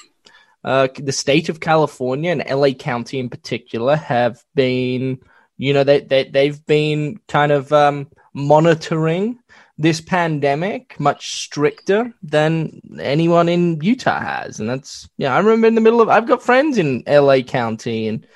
uh, 0.64 0.88
the 0.96 1.12
state 1.12 1.48
of 1.48 1.60
California 1.60 2.30
and 2.30 2.44
LA 2.48 2.70
County 2.70 3.18
in 3.18 3.28
particular 3.28 3.96
have 3.96 4.44
been, 4.54 5.18
you 5.56 5.72
know, 5.72 5.84
they, 5.84 6.00
they, 6.00 6.24
they've 6.24 6.64
been 6.66 7.18
kind 7.28 7.52
of 7.52 7.72
um, 7.72 8.08
monitoring 8.34 9.38
this 9.78 10.00
pandemic 10.00 10.98
much 11.00 11.42
stricter 11.42 12.12
than 12.22 12.80
anyone 13.00 13.48
in 13.48 13.80
Utah 13.80 14.20
has. 14.20 14.60
And 14.60 14.68
that's, 14.68 15.08
yeah, 15.16 15.34
I 15.34 15.38
remember 15.38 15.66
in 15.66 15.74
the 15.74 15.80
middle 15.80 16.02
of, 16.02 16.10
I've 16.10 16.28
got 16.28 16.42
friends 16.42 16.76
in 16.76 17.02
LA 17.06 17.40
County 17.40 18.08
and, 18.08 18.26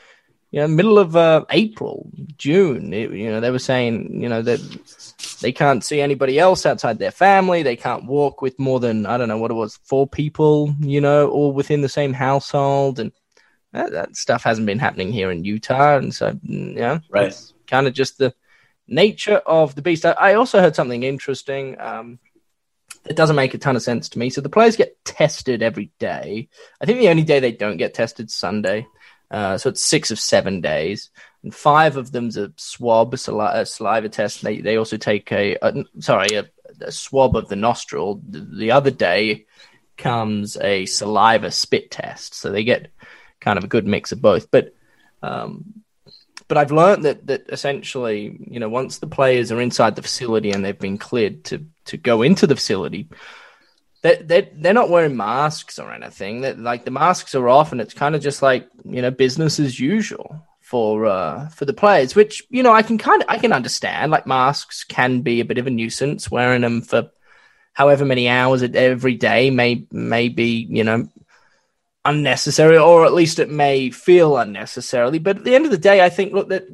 you 0.55 0.61
know, 0.61 0.69
middle 0.69 1.01
of 1.01 1.17
uh, 1.17 1.45
April, 1.51 2.09
June, 2.39 2.93
it, 2.93 3.11
you 3.11 3.29
know, 3.29 3.41
they 3.41 3.51
were 3.51 3.59
saying, 3.59 4.23
you 4.23 4.29
know, 4.29 4.41
that 4.41 4.61
they 5.41 5.51
can't 5.51 5.83
see 5.83 6.01
anybody 6.01 6.39
else 6.39 6.65
outside 6.65 7.01
their 7.01 7.11
family. 7.11 7.65
They 7.65 7.75
can't 7.75 8.07
walk 8.07 8.41
with 8.41 8.57
more 8.57 8.79
than, 8.79 9.05
I 9.05 9.19
don't 9.19 9.27
know 9.27 9.37
what 9.37 9.51
it 9.51 9.55
was, 9.55 9.81
four 9.83 10.07
people, 10.07 10.73
you 10.79 11.01
know, 11.01 11.29
all 11.29 11.51
within 11.51 11.81
the 11.81 11.89
same 11.89 12.13
household. 12.13 13.01
And 13.01 13.11
that, 13.73 13.91
that 13.91 14.17
stuff 14.17 14.45
hasn't 14.45 14.69
been 14.69 14.79
happening 14.79 15.11
here 15.11 15.33
in 15.33 15.43
Utah. 15.43 15.97
And 15.97 16.15
so, 16.15 16.31
mm, 16.31 16.77
yeah, 16.77 17.01
right. 17.11 17.35
kind 17.67 17.89
of 17.89 17.93
just 17.93 18.19
the 18.19 18.33
nature 18.87 19.39
of 19.39 19.75
the 19.75 19.83
beast. 19.83 20.07
I, 20.07 20.13
I 20.13 20.35
also 20.35 20.61
heard 20.61 20.77
something 20.77 21.03
interesting. 21.03 21.81
Um, 21.81 22.21
it 23.05 23.17
doesn't 23.17 23.35
make 23.35 23.55
a 23.55 23.59
ton 23.59 23.75
of 23.75 23.83
sense 23.83 24.09
to 24.11 24.21
me. 24.21 24.31
So 24.31 24.41
the 24.41 24.49
players 24.49 24.77
get 24.77 25.05
tested 25.05 25.65
every 25.65 25.91
day. 25.99 26.49
I 26.81 26.87
think 26.87 27.01
the 27.01 27.09
only 27.09 27.25
day 27.25 27.41
they 27.41 27.51
don't 27.51 27.77
get 27.77 27.93
tested 27.93 28.31
Sunday. 28.31 28.87
Uh, 29.35 29.59
so 29.59 29.69
it's 29.69 29.85
six 29.85 30.13
of 30.13 30.21
seven 30.21 30.61
days, 30.61 31.11
and 31.43 31.53
five 31.53 31.97
of 31.97 32.13
them's 32.13 32.37
a 32.37 32.53
swab, 32.57 33.13
a, 33.13 33.17
sali- 33.17 33.61
a 33.61 33.67
saliva 33.67 34.09
test. 34.09 34.43
They 34.43 34.61
they 34.61 34.77
also 34.77 34.97
take 34.97 35.33
a, 35.33 35.57
a 35.61 35.85
sorry 35.99 36.37
a, 36.37 36.49
a, 36.81 36.93
swab 36.93 37.35
of 37.35 37.49
the 37.49 37.57
nostril. 37.57 38.23
The, 38.29 38.39
the, 38.39 38.71
other 38.71 38.93
day 38.93 39.47
comes 39.97 40.57
a 40.59 40.87
saliva 40.87 41.51
spit 41.51 41.91
test. 41.91 42.37
So 42.37 42.53
they 42.53 42.63
get 42.63 42.93
kind 43.41 43.59
of 43.59 43.65
a 43.65 43.69
good 43.75 43.89
mix 43.89 44.13
of 44.13 44.23
both. 44.23 44.53
But 44.53 44.73
um, 45.21 45.83
but 46.47 46.57
I've 46.57 46.71
learned 46.71 47.05
that 47.05 47.27
that 47.27 47.47
essentially, 47.49 48.39
you 48.39 48.61
know, 48.61 48.69
once 48.69 48.99
the 48.99 49.09
players 49.09 49.51
are 49.51 49.61
inside 49.61 49.97
the 49.97 50.03
facility 50.03 50.53
and 50.53 50.65
they've 50.65 50.79
been 50.79 50.99
cleared 50.99 51.43
to 51.47 51.67
to 51.87 51.97
go 51.97 52.23
into 52.23 52.47
the 52.47 52.55
facility, 52.55 53.09
they're, 54.05 54.23
they're, 54.23 54.49
they're 54.53 54.75
not 54.75 54.91
wearing 54.91 55.17
masks 55.17 55.79
or 55.79 55.91
anything. 55.91 56.43
That 56.43 56.59
like 56.59 56.85
the 56.85 56.91
masks 56.91 57.35
are 57.35 57.49
off, 57.49 57.73
and 57.73 57.81
it's 57.81 57.95
kind 57.95 58.15
of 58.15 58.21
just 58.21 58.43
like 58.43 58.69
you 58.85 59.01
know 59.01 59.11
business 59.11 59.59
as 59.59 59.81
usual 59.81 60.47
for 60.61 61.07
uh, 61.07 61.49
for 61.49 61.65
the 61.65 61.73
players. 61.73 62.15
Which 62.15 62.43
you 62.51 62.63
know 62.63 62.73
I 62.75 62.83
can 62.83 62.99
kind 62.99 63.23
of 63.23 63.29
I 63.31 63.39
can 63.39 63.51
understand. 63.51 64.13
Like 64.13 64.27
masks 64.27 64.85
can 64.85 65.23
be 65.23 65.41
a 65.41 65.45
bit 65.47 65.57
of 65.57 65.67
a 65.67 65.71
nuisance. 65.71 66.31
Wearing 66.31 66.61
them 66.61 66.83
for 66.83 67.11
however 67.73 68.05
many 68.05 68.29
hours 68.29 68.63
every 68.63 69.15
day 69.15 69.49
may 69.49 69.87
may 69.91 70.29
be 70.29 70.67
you 70.69 70.85
know 70.85 71.09
unnecessary, 72.05 72.77
or 72.77 73.07
at 73.07 73.15
least 73.15 73.39
it 73.39 73.49
may 73.49 73.89
feel 73.89 74.37
unnecessarily. 74.37 75.19
But 75.19 75.39
at 75.39 75.45
the 75.45 75.55
end 75.55 75.65
of 75.65 75.71
the 75.71 75.79
day, 75.79 76.05
I 76.05 76.11
think 76.11 76.35
look 76.35 76.51
that 76.51 76.67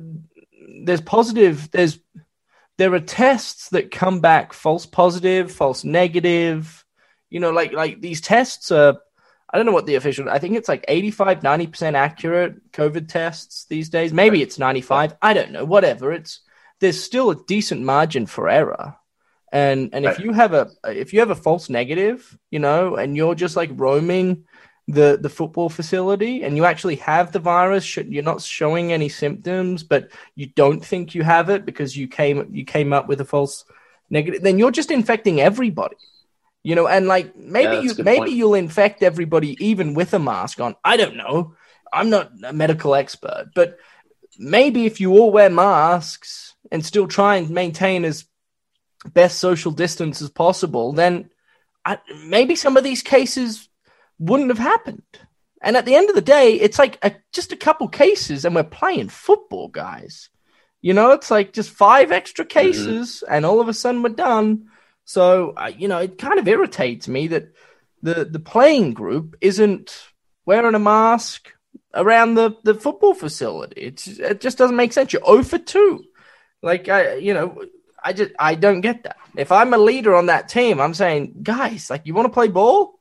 there's 0.82 1.00
positive. 1.00 1.70
There's 1.70 1.96
there 2.76 2.92
are 2.92 2.98
tests 2.98 3.68
that 3.68 3.92
come 3.92 4.18
back 4.18 4.52
false 4.52 4.84
positive, 4.84 5.52
false 5.52 5.84
negative 5.84 6.84
you 7.30 7.40
know, 7.40 7.50
like 7.50 7.72
like 7.72 8.00
these 8.00 8.20
tests 8.20 8.70
are. 8.70 8.98
I 9.52 9.56
don't 9.56 9.66
know 9.66 9.72
what 9.72 9.86
the 9.86 9.96
official. 9.96 10.30
I 10.30 10.38
think 10.38 10.54
it's 10.56 10.68
like 10.68 10.84
85, 10.86 11.42
90 11.42 11.66
percent 11.66 11.96
accurate 11.96 12.70
COVID 12.70 13.08
tests 13.08 13.64
these 13.64 13.88
days. 13.88 14.12
Maybe 14.12 14.38
right. 14.38 14.42
it's 14.46 14.60
ninety 14.60 14.80
five. 14.80 15.16
I 15.20 15.32
don't 15.34 15.50
know. 15.50 15.64
Whatever. 15.64 16.12
It's 16.12 16.40
there's 16.78 17.02
still 17.02 17.30
a 17.30 17.44
decent 17.46 17.82
margin 17.82 18.26
for 18.26 18.48
error. 18.48 18.96
And 19.52 19.90
and 19.92 20.04
right. 20.04 20.14
if 20.14 20.24
you 20.24 20.32
have 20.32 20.54
a 20.54 20.70
if 20.84 21.12
you 21.12 21.18
have 21.20 21.30
a 21.30 21.34
false 21.34 21.68
negative, 21.68 22.38
you 22.50 22.60
know, 22.60 22.94
and 22.94 23.16
you're 23.16 23.34
just 23.34 23.56
like 23.56 23.70
roaming 23.74 24.44
the 24.92 25.18
the 25.20 25.28
football 25.28 25.68
facility 25.68 26.42
and 26.42 26.56
you 26.56 26.64
actually 26.64 26.96
have 26.96 27.32
the 27.32 27.38
virus 27.38 27.96
you're 27.96 28.22
not 28.22 28.40
showing 28.42 28.92
any 28.92 29.08
symptoms 29.08 29.82
but 29.82 30.10
you 30.34 30.46
don't 30.46 30.84
think 30.84 31.14
you 31.14 31.22
have 31.22 31.48
it 31.48 31.64
because 31.64 31.96
you 31.96 32.08
came 32.08 32.48
you 32.52 32.64
came 32.64 32.92
up 32.92 33.06
with 33.06 33.20
a 33.20 33.24
false 33.24 33.64
negative 34.08 34.42
then 34.42 34.58
you're 34.58 34.70
just 34.70 34.90
infecting 34.90 35.40
everybody 35.40 35.96
you 36.62 36.74
know, 36.74 36.86
and 36.86 37.06
like 37.06 37.36
maybe 37.36 37.76
yeah, 37.76 37.80
you 37.80 37.94
maybe 37.98 38.18
point. 38.18 38.32
you'll 38.32 38.54
infect 38.54 39.02
everybody 39.02 39.56
even 39.64 39.94
with 39.94 40.12
a 40.14 40.18
mask 40.18 40.60
on. 40.60 40.76
I 40.84 40.96
don't 40.96 41.16
know. 41.16 41.54
I'm 41.92 42.10
not 42.10 42.30
a 42.44 42.52
medical 42.52 42.94
expert, 42.94 43.50
but 43.54 43.78
maybe 44.38 44.86
if 44.86 45.00
you 45.00 45.12
all 45.12 45.32
wear 45.32 45.50
masks 45.50 46.54
and 46.70 46.84
still 46.84 47.08
try 47.08 47.36
and 47.36 47.50
maintain 47.50 48.04
as 48.04 48.26
best 49.12 49.38
social 49.38 49.72
distance 49.72 50.22
as 50.22 50.30
possible, 50.30 50.92
then 50.92 51.30
I, 51.84 51.98
maybe 52.26 52.54
some 52.54 52.76
of 52.76 52.84
these 52.84 53.02
cases 53.02 53.68
wouldn't 54.18 54.50
have 54.50 54.58
happened. 54.58 55.02
And 55.62 55.76
at 55.76 55.84
the 55.84 55.94
end 55.94 56.08
of 56.08 56.14
the 56.14 56.22
day, 56.22 56.54
it's 56.54 56.78
like 56.78 56.98
a, 57.02 57.14
just 57.32 57.52
a 57.52 57.56
couple 57.56 57.88
cases, 57.88 58.44
and 58.44 58.54
we're 58.54 58.64
playing 58.64 59.08
football, 59.08 59.68
guys. 59.68 60.30
You 60.80 60.94
know, 60.94 61.10
it's 61.12 61.30
like 61.30 61.52
just 61.52 61.70
five 61.70 62.12
extra 62.12 62.44
mm-hmm. 62.44 62.58
cases, 62.58 63.22
mm-hmm. 63.24 63.34
and 63.34 63.44
all 63.44 63.60
of 63.60 63.68
a 63.68 63.74
sudden 63.74 64.02
we're 64.02 64.10
done. 64.10 64.69
So, 65.10 65.54
uh, 65.56 65.72
you 65.76 65.88
know, 65.88 65.98
it 65.98 66.18
kind 66.18 66.38
of 66.38 66.46
irritates 66.46 67.08
me 67.08 67.26
that 67.26 67.52
the, 68.00 68.24
the 68.24 68.38
playing 68.38 68.92
group 68.92 69.34
isn't 69.40 69.92
wearing 70.46 70.76
a 70.76 70.78
mask 70.78 71.52
around 71.92 72.34
the, 72.34 72.56
the 72.62 72.74
football 72.74 73.14
facility. 73.14 73.80
It's, 73.80 74.06
it 74.06 74.40
just 74.40 74.56
doesn't 74.56 74.76
make 74.76 74.92
sense. 74.92 75.12
You're 75.12 75.26
0 75.26 75.42
for 75.42 75.58
2. 75.58 76.04
Like, 76.62 76.88
I, 76.88 77.16
you 77.16 77.34
know, 77.34 77.60
I 78.04 78.12
just, 78.12 78.30
I 78.38 78.54
don't 78.54 78.82
get 78.82 79.02
that. 79.02 79.16
If 79.36 79.50
I'm 79.50 79.74
a 79.74 79.78
leader 79.78 80.14
on 80.14 80.26
that 80.26 80.48
team, 80.48 80.80
I'm 80.80 80.94
saying, 80.94 81.40
guys, 81.42 81.90
like, 81.90 82.02
you 82.04 82.14
want 82.14 82.26
to 82.26 82.32
play 82.32 82.46
ball? 82.46 83.00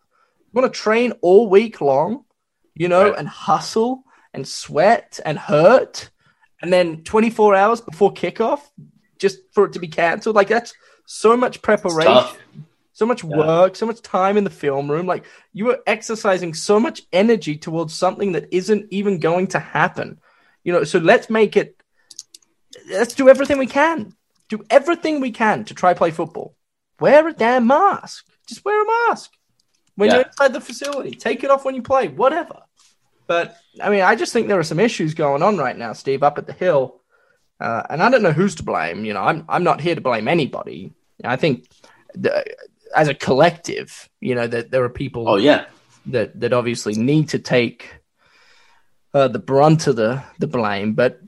You 0.51 0.62
want 0.62 0.74
to 0.74 0.80
train 0.80 1.13
all 1.22 1.48
week 1.48 1.80
long, 1.80 2.25
you 2.74 2.88
know, 2.88 3.10
right. 3.10 3.20
and 3.20 3.28
hustle 3.28 4.04
and 4.34 4.48
sweat 4.48 5.20
and 5.24 5.38
hurt, 5.38 6.10
and 6.60 6.74
then 6.74 7.04
24 7.04 7.54
hours 7.54 7.82
before 7.82 8.12
kickoff, 8.16 8.62
just 9.20 9.38
for 9.54 9.66
it 9.66 9.74
to 9.74 9.80
be 9.80 9.89
canceled? 9.89 10.36
Like, 10.36 10.48
that's 10.48 10.74
so 11.12 11.36
much 11.36 11.63
preparation, 11.63 12.38
so 12.94 13.04
much 13.04 13.24
yeah. 13.24 13.36
work, 13.36 13.75
so 13.75 13.88
much 13.88 14.00
time 14.04 14.38
in 14.38 14.44
the 14.44 14.51
film 14.51 14.89
room. 14.92 15.08
Like 15.08 15.25
you 15.51 15.66
were 15.66 15.80
exercising 15.88 16.54
so 16.54 16.80
much 16.80 17.01
energy 17.12 17.58
towards 17.58 17.96
something 17.96 18.34
that 18.34 18.48
isn't 18.51 18.86
even 18.92 19.20
going 19.20 19.48
to 19.48 19.60
happen. 19.60 20.20
You 20.63 20.72
know, 20.72 20.84
so 20.84 21.00
let's 21.00 21.28
make 21.28 21.58
it. 21.58 21.82
Let's 22.92 23.16
do 23.16 23.28
everything 23.28 23.58
we 23.58 23.66
can. 23.66 24.13
Do 24.50 24.63
everything 24.70 25.20
we 25.20 25.32
can 25.32 25.66
to 25.66 25.74
try 25.74 25.96
play 25.96 26.12
football. 26.12 26.56
Wear 27.00 27.28
a 27.28 27.34
damn 27.34 27.66
mask. 27.66 28.28
Just 28.46 28.63
wear 28.63 28.80
a 28.80 29.10
mask 29.10 29.32
when 29.96 30.10
yeah. 30.10 30.18
you're 30.18 30.25
inside 30.25 30.54
the 30.54 30.62
facility. 30.62 31.12
Take 31.12 31.44
it 31.44 31.50
off 31.50 31.66
when 31.66 31.74
you 31.74 31.82
play. 31.82 32.08
Whatever. 32.08 32.62
But 33.25 33.58
I 33.82 33.89
mean, 33.89 34.01
I 34.01 34.16
just 34.16 34.32
think 34.32 34.48
there 34.48 34.60
are 34.60 34.63
some 34.63 34.80
issues 34.80 35.16
going 35.16 35.42
on 35.42 35.58
right 35.58 35.78
now, 35.78 35.94
Steve, 35.94 36.22
up 36.22 36.38
at 36.38 36.46
the 36.46 36.54
hill. 36.54 37.01
Uh, 37.60 37.82
and 37.89 38.04
I 38.04 38.12
don't 38.12 38.22
know 38.22 38.32
who's 38.32 38.56
to 38.56 38.63
blame. 38.63 39.06
You 39.06 39.16
know, 39.16 39.24
I'm 39.24 39.46
I'm 39.50 39.63
not 39.63 39.82
here 39.82 39.96
to 39.96 40.01
blame 40.01 40.28
anybody. 40.28 40.94
I 41.24 41.36
think 41.36 41.70
the, 42.14 42.46
as 42.96 43.08
a 43.08 43.14
collective, 43.14 44.10
you 44.20 44.36
know, 44.36 44.48
that 44.48 44.72
there 44.72 44.84
are 44.84 44.90
people. 44.90 45.28
Oh 45.28 45.36
yeah. 45.38 45.66
That 46.08 46.40
that 46.40 46.54
obviously 46.54 46.94
need 46.96 47.30
to 47.30 47.40
take 47.40 47.90
uh, 49.14 49.28
the 49.28 49.40
brunt 49.40 49.88
of 49.88 49.96
the 49.96 50.24
the 50.40 50.48
blame, 50.48 50.94
but 50.94 51.20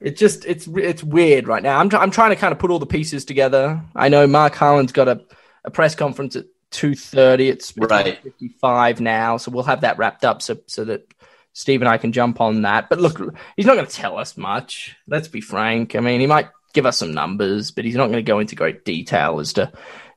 It 0.00 0.16
just 0.16 0.44
it's 0.44 0.66
it's 0.68 1.02
weird 1.02 1.48
right 1.48 1.62
now. 1.62 1.78
I'm 1.78 1.88
tr- 1.88 1.96
I'm 1.96 2.10
trying 2.10 2.30
to 2.30 2.36
kind 2.36 2.52
of 2.52 2.58
put 2.58 2.70
all 2.70 2.78
the 2.78 2.86
pieces 2.86 3.24
together. 3.24 3.80
I 3.94 4.08
know 4.08 4.26
Mark 4.26 4.54
Harlan's 4.54 4.92
got 4.92 5.08
a, 5.08 5.22
a 5.64 5.70
press 5.70 5.94
conference 5.94 6.36
at 6.36 6.46
two 6.70 6.94
thirty. 6.94 7.48
It's 7.48 7.72
Right. 7.76 8.18
fifty 8.22 8.48
five 8.60 9.00
now, 9.00 9.36
so 9.38 9.50
we'll 9.50 9.64
have 9.64 9.80
that 9.82 9.98
wrapped 9.98 10.24
up 10.24 10.42
so 10.42 10.58
so 10.66 10.84
that 10.84 11.12
Steve 11.54 11.80
and 11.82 11.88
I 11.88 11.98
can 11.98 12.12
jump 12.12 12.40
on 12.40 12.62
that. 12.62 12.88
But 12.90 13.00
look, 13.00 13.18
he's 13.56 13.66
not 13.66 13.74
going 13.76 13.86
to 13.86 13.92
tell 13.92 14.18
us 14.18 14.36
much. 14.36 14.96
Let's 15.06 15.28
be 15.28 15.40
frank. 15.40 15.94
I 15.96 16.00
mean, 16.00 16.20
he 16.20 16.26
might 16.26 16.48
give 16.74 16.84
us 16.84 16.98
some 16.98 17.14
numbers, 17.14 17.70
but 17.70 17.84
he's 17.84 17.94
not 17.94 18.06
going 18.06 18.18
to 18.18 18.22
go 18.22 18.40
into 18.40 18.56
great 18.56 18.84
detail 18.84 19.40
as 19.40 19.54
to 19.54 19.72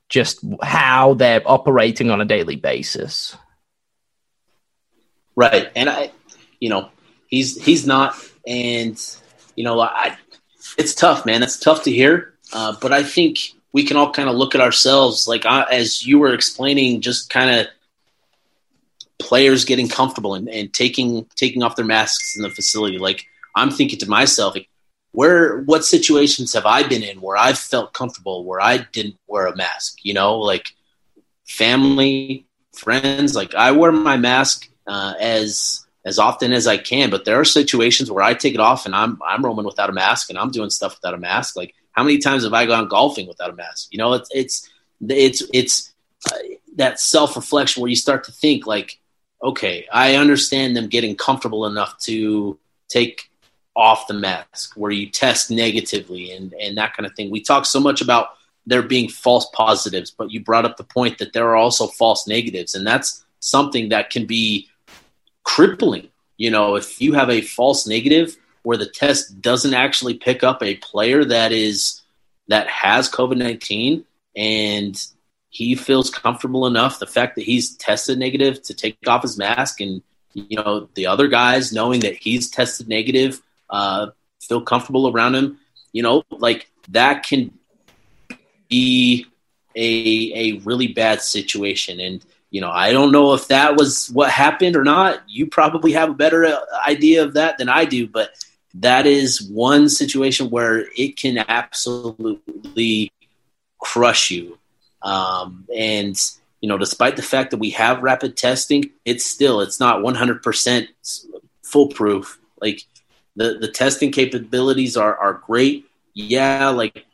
just 0.10 0.44
how 0.62 1.14
they're 1.14 1.42
operating 1.46 2.12
on 2.12 2.20
a 2.20 2.26
daily 2.26 2.56
basis. 2.56 3.38
Right, 5.36 5.70
and 5.76 5.90
I, 5.90 6.12
you 6.60 6.70
know, 6.70 6.90
he's 7.28 7.64
he's 7.64 7.86
not, 7.86 8.16
and 8.46 9.00
you 9.56 9.64
know, 9.64 9.80
I, 9.80 10.18
it's 10.78 10.96
tough, 10.96 11.26
man. 11.26 11.44
It's 11.44 11.60
tough 11.60 11.84
to 11.84 11.92
hear, 11.92 12.34
uh, 12.54 12.76
but 12.82 12.92
I 12.92 13.04
think 13.04 13.40
we 13.72 13.84
can 13.84 13.98
all 13.98 14.12
kind 14.12 14.30
of 14.30 14.36
look 14.36 14.56
at 14.56 14.62
ourselves, 14.62 15.28
like 15.28 15.46
I, 15.46 15.64
as 15.72 16.06
you 16.06 16.18
were 16.18 16.34
explaining, 16.34 17.02
just 17.02 17.30
kind 17.30 17.60
of 17.60 17.68
players 19.20 19.66
getting 19.66 19.88
comfortable 19.88 20.34
and, 20.34 20.50
and 20.50 20.74
taking 20.74 21.26
taking 21.36 21.62
off 21.62 21.76
their 21.76 21.86
masks 21.86 22.36
in 22.36 22.42
the 22.42 22.50
facility. 22.50 22.98
Like 22.98 23.26
I'm 23.56 23.70
thinking 23.70 24.00
to 24.00 24.10
myself, 24.10 24.56
like, 24.56 24.70
where 25.18 25.62
what 25.62 25.84
situations 25.84 26.54
have 26.54 26.68
I 26.68 26.88
been 26.88 27.02
in 27.02 27.22
where 27.22 27.36
I've 27.36 27.58
felt 27.58 27.92
comfortable 27.92 28.44
where 28.44 28.62
I 28.62 28.86
didn't 28.92 29.18
wear 29.26 29.48
a 29.48 29.56
mask? 29.56 29.98
You 30.06 30.14
know, 30.14 30.38
like 30.38 30.68
family, 31.44 32.46
friends. 32.76 33.36
Like 33.36 33.56
I 33.56 33.72
wear 33.72 33.92
my 33.92 34.16
mask 34.16 34.70
uh, 34.86 35.16
as 35.20 35.88
as 36.06 36.20
often 36.20 36.54
as 36.54 36.68
I 36.68 36.78
can, 36.78 37.10
but 37.10 37.26
there 37.26 37.40
are 37.40 37.46
situations 37.46 38.12
where 38.12 38.24
I 38.24 38.36
take 38.36 38.54
it 38.54 38.60
off 38.60 38.86
and 38.86 38.94
I'm 38.94 39.20
I'm 39.28 39.44
roaming 39.44 39.66
without 39.66 39.90
a 39.90 39.92
mask 39.92 40.30
and 40.30 40.38
I'm 40.38 40.52
doing 40.52 40.70
stuff 40.70 41.00
without 41.02 41.16
a 41.16 41.18
mask. 41.18 41.56
Like 41.56 41.74
how 41.94 42.04
many 42.04 42.20
times 42.20 42.44
have 42.44 42.54
I 42.54 42.68
gone 42.68 42.88
golfing 42.88 43.28
without 43.28 43.50
a 43.50 43.56
mask? 43.56 43.88
You 43.90 43.98
know, 43.98 44.14
it's 44.14 44.30
it's 44.36 44.70
it's 45.02 45.42
it's 45.52 45.94
uh, 46.32 46.38
that 46.76 47.00
self 47.00 47.36
reflection 47.36 47.82
where 47.82 47.90
you 47.90 47.96
start 47.96 48.26
to 48.26 48.32
think 48.32 48.68
like, 48.68 49.00
okay, 49.42 49.88
I 49.92 50.14
understand 50.14 50.78
them 50.78 50.90
getting 50.90 51.16
comfortable 51.16 51.66
enough 51.66 51.98
to 52.02 52.60
take 52.88 53.32
off 53.78 54.08
the 54.08 54.14
mask, 54.14 54.74
where 54.76 54.92
you 54.92 55.08
test 55.08 55.52
negatively 55.52 56.32
and 56.32 56.54
and 56.54 56.78
that 56.78 56.98
kind 56.98 57.06
of 57.06 57.16
thing. 57.16 57.30
We 57.30 57.42
talk 57.42 57.66
so 57.66 57.80
much 57.80 58.02
about 58.02 58.30
there 58.66 58.82
being 58.82 59.08
false 59.08 59.48
positives, 59.54 60.12
but 60.12 60.32
you 60.32 60.42
brought 60.42 60.66
up 60.66 60.76
the 60.76 60.84
point 60.84 61.20
that 61.20 61.32
there 61.32 61.48
are 61.48 61.56
also 61.56 61.88
false 61.88 62.28
negatives, 62.28 62.76
and 62.76 62.86
that's 62.86 63.24
something 63.40 63.90
that 63.90 64.10
can 64.10 64.26
be 64.26 64.68
crippling. 65.44 66.10
You 66.38 66.52
know, 66.52 66.76
if 66.76 67.00
you 67.00 67.14
have 67.14 67.30
a 67.30 67.42
false 67.42 67.88
negative 67.88 68.36
where 68.64 68.78
the 68.78 68.90
test 68.90 69.42
doesn't 69.42 69.74
actually 69.74 70.16
pick 70.16 70.44
up 70.44 70.62
a 70.62 70.76
player 70.78 71.24
that 71.24 71.52
is 71.52 72.02
that 72.48 72.68
has 72.68 73.10
COVID 73.10 73.38
nineteen 73.38 74.06
and 74.36 75.02
he 75.50 75.76
feels 75.76 76.10
comfortable 76.10 76.68
enough, 76.68 77.00
the 77.00 77.08
fact 77.08 77.36
that 77.36 77.46
he's 77.46 77.76
tested 77.78 78.18
negative 78.18 78.62
to 78.64 78.74
take 78.74 78.98
off 79.08 79.22
his 79.22 79.38
mask 79.38 79.82
and 79.82 80.02
you 80.34 80.58
know 80.58 80.90
the 80.96 81.06
other 81.06 81.28
guys 81.28 81.72
knowing 81.72 82.00
that 82.02 82.16
he's 82.16 82.50
tested 82.50 82.88
negative 82.88 83.42
uh, 83.70 84.08
feel 84.42 84.62
comfortable 84.62 85.10
around 85.10 85.36
him. 85.36 85.60
You 85.92 86.04
know 86.04 86.24
like 86.30 86.70
that 86.90 87.24
can 87.24 87.58
be 88.70 89.26
a 89.76 90.32
a 90.36 90.60
really 90.60 90.88
bad 90.88 91.22
situation. 91.22 92.00
And 92.00 92.26
you 92.50 92.62
know 92.62 92.72
i 92.72 92.94
don't 92.94 93.12
know 93.12 93.34
if 93.34 93.50
that 93.50 93.76
was 93.76 94.10
what 94.10 94.30
happened 94.30 94.76
or 94.76 94.84
not. 94.84 95.22
You 95.28 95.48
probably 95.48 95.92
have 95.94 96.10
a 96.10 96.14
better 96.14 96.46
uh, 96.46 96.60
idea 96.88 97.24
of 97.24 97.34
that 97.34 97.58
than 97.58 97.68
i 97.68 97.84
do 97.84 98.08
but 98.08 98.30
that 98.82 99.06
is 99.06 99.42
one 99.42 99.90
situation 99.90 100.50
where 100.50 100.86
it 100.96 101.18
can 101.18 101.44
absolutely 101.48 103.12
crush 103.80 104.32
you. 104.32 104.58
Um, 105.02 105.66
and 105.76 106.16
you 106.62 106.70
know 106.70 106.78
despite 106.78 107.16
the 107.16 107.22
fact 107.22 107.52
that 107.52 107.58
we 107.58 107.70
have 107.72 108.02
rapid 108.02 108.36
testing 108.36 108.90
it's 109.06 109.24
still 109.26 109.62
it's 109.62 109.80
not 109.80 110.02
100% 110.02 110.88
foolproof. 111.64 112.40
Like 112.60 112.84
the 113.38 113.58
the 113.60 113.70
testing 113.70 114.12
capabilities 114.12 114.98
are 114.98 115.16
are 115.16 115.34
great. 115.46 115.86
Yeah 116.14 116.70
like 116.70 117.06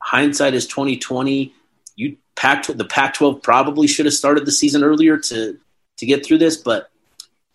hindsight 0.00 0.54
is 0.54 0.66
2020 0.66 1.54
you 1.96 2.16
pack 2.34 2.66
the 2.66 2.84
pac 2.84 3.14
12 3.14 3.42
probably 3.42 3.86
should 3.86 4.06
have 4.06 4.14
started 4.14 4.46
the 4.46 4.52
season 4.52 4.82
earlier 4.84 5.16
to 5.16 5.58
to 5.96 6.06
get 6.06 6.26
through 6.26 6.38
this 6.38 6.56
but 6.56 6.90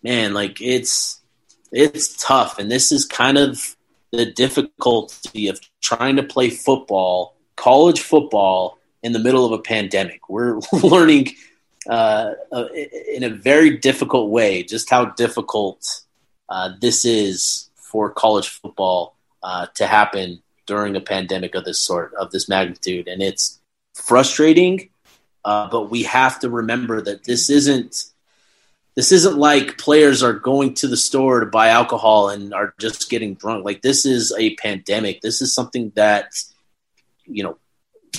man 0.02 0.32
like 0.32 0.60
it's 0.60 1.18
it's 1.72 2.16
tough. 2.22 2.58
And 2.58 2.70
this 2.70 2.92
is 2.92 3.04
kind 3.04 3.38
of 3.38 3.76
the 4.12 4.26
difficulty 4.26 5.48
of 5.48 5.60
trying 5.80 6.16
to 6.16 6.22
play 6.22 6.50
football 6.50 7.36
college 7.56 8.00
football 8.00 8.78
in 9.02 9.12
the 9.12 9.18
middle 9.18 9.44
of 9.44 9.52
a 9.52 9.58
pandemic. 9.58 10.28
We're 10.28 10.60
learning 10.72 11.28
uh, 11.88 12.34
in 13.12 13.24
a 13.24 13.30
very 13.30 13.76
difficult 13.78 14.30
way 14.30 14.62
just 14.62 14.90
how 14.90 15.06
difficult 15.06 16.02
uh, 16.48 16.70
this 16.80 17.04
is 17.04 17.67
for 17.90 18.10
college 18.10 18.48
football 18.48 19.16
uh, 19.42 19.66
to 19.74 19.86
happen 19.86 20.42
during 20.66 20.96
a 20.96 21.00
pandemic 21.00 21.54
of 21.54 21.64
this 21.64 21.80
sort 21.80 22.12
of 22.14 22.30
this 22.30 22.48
magnitude. 22.48 23.08
And 23.08 23.22
it's 23.22 23.60
frustrating 23.94 24.90
uh, 25.48 25.66
but 25.70 25.90
we 25.90 26.02
have 26.02 26.38
to 26.40 26.50
remember 26.50 27.00
that 27.00 27.24
this 27.24 27.48
isn't 27.48 28.04
this 28.94 29.12
isn't 29.12 29.38
like 29.38 29.78
players 29.78 30.22
are 30.22 30.32
going 30.32 30.74
to 30.74 30.88
the 30.88 30.96
store 30.96 31.40
to 31.40 31.46
buy 31.46 31.68
alcohol 31.68 32.28
and 32.30 32.52
are 32.52 32.74
just 32.80 33.08
getting 33.08 33.34
drunk. 33.34 33.64
Like 33.64 33.80
this 33.80 34.04
is 34.04 34.34
a 34.36 34.56
pandemic. 34.56 35.20
This 35.20 35.40
is 35.40 35.54
something 35.54 35.90
that 35.94 36.42
you 37.24 37.42
know 37.42 37.56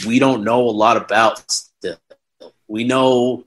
we 0.07 0.17
don't 0.17 0.43
know 0.43 0.61
a 0.61 0.71
lot 0.71 0.97
about 0.97 1.51
still. 1.51 1.97
We 2.67 2.83
know 2.83 3.45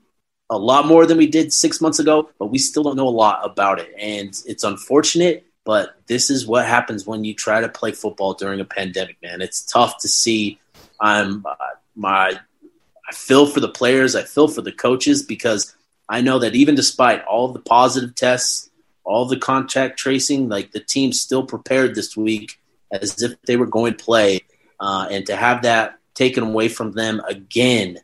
a 0.49 0.57
lot 0.57 0.85
more 0.85 1.05
than 1.05 1.17
we 1.17 1.27
did 1.27 1.51
six 1.51 1.81
months 1.81 1.99
ago 1.99 2.29
but 2.37 2.47
we 2.47 2.59
still 2.59 2.83
don't 2.83 2.95
know 2.95 3.07
a 3.07 3.19
lot 3.25 3.41
about 3.43 3.79
it. 3.79 3.93
And 3.99 4.29
it's 4.45 4.63
unfortunate 4.63 5.45
but 5.65 5.95
this 6.07 6.29
is 6.29 6.45
what 6.45 6.65
happens 6.65 7.07
when 7.07 7.23
you 7.23 7.33
try 7.33 7.61
to 7.61 7.69
play 7.69 7.91
football 7.91 8.33
during 8.33 8.59
a 8.59 8.65
pandemic 8.65 9.17
man. 9.21 9.41
It's 9.41 9.61
tough 9.61 9.99
to 9.99 10.07
see. 10.07 10.59
I'm 10.99 11.45
uh, 11.45 11.55
my 11.95 12.39
i 13.07 13.13
feel 13.13 13.45
for 13.45 13.59
the 13.59 13.69
players. 13.69 14.15
I 14.15 14.23
feel 14.23 14.47
for 14.47 14.61
the 14.61 14.71
coaches 14.71 15.23
because 15.23 15.75
i 16.09 16.21
know 16.21 16.39
that 16.39 16.55
even 16.55 16.75
despite 16.75 17.23
all 17.25 17.49
the 17.49 17.59
positive 17.59 18.15
tests 18.15 18.69
all 19.03 19.25
the 19.25 19.37
contact 19.37 19.97
tracing 19.99 20.49
like 20.49 20.71
the 20.71 20.79
team 20.79 21.11
still 21.13 21.45
prepared 21.45 21.93
this 21.93 22.15
week 22.17 22.59
as 22.91 23.21
if 23.21 23.41
they 23.43 23.57
were 23.57 23.65
going 23.65 23.93
to 23.93 24.03
play 24.03 24.41
uh, 24.79 25.07
and 25.11 25.25
to 25.25 25.35
have 25.35 25.63
that 25.63 25.97
taken 26.13 26.43
away 26.43 26.67
from 26.67 26.93
them 26.93 27.21
again 27.27 27.99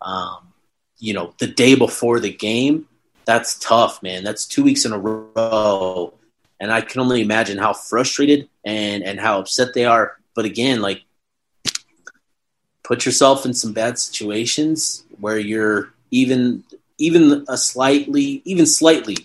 um, 0.00 0.52
you 0.98 1.12
know 1.12 1.34
the 1.38 1.46
day 1.46 1.74
before 1.74 2.20
the 2.20 2.32
game 2.32 2.86
that's 3.24 3.58
tough 3.58 4.02
man. 4.02 4.24
That's 4.24 4.46
two 4.46 4.64
weeks 4.64 4.84
in 4.84 4.92
a 4.92 4.98
row 4.98 6.14
and 6.62 6.72
I 6.72 6.80
can 6.80 7.00
only 7.00 7.20
imagine 7.20 7.58
how 7.58 7.72
frustrated 7.72 8.48
and 8.64 9.02
and 9.02 9.18
how 9.18 9.40
upset 9.40 9.74
they 9.74 9.84
are. 9.84 10.16
But 10.36 10.44
again, 10.44 10.80
like 10.80 11.02
put 12.84 13.04
yourself 13.04 13.44
in 13.44 13.52
some 13.52 13.72
bad 13.72 13.98
situations 13.98 15.04
where 15.18 15.38
you're 15.38 15.92
even 16.12 16.62
even 16.98 17.44
a 17.48 17.56
slightly 17.58 18.42
even 18.44 18.66
slightly 18.66 19.16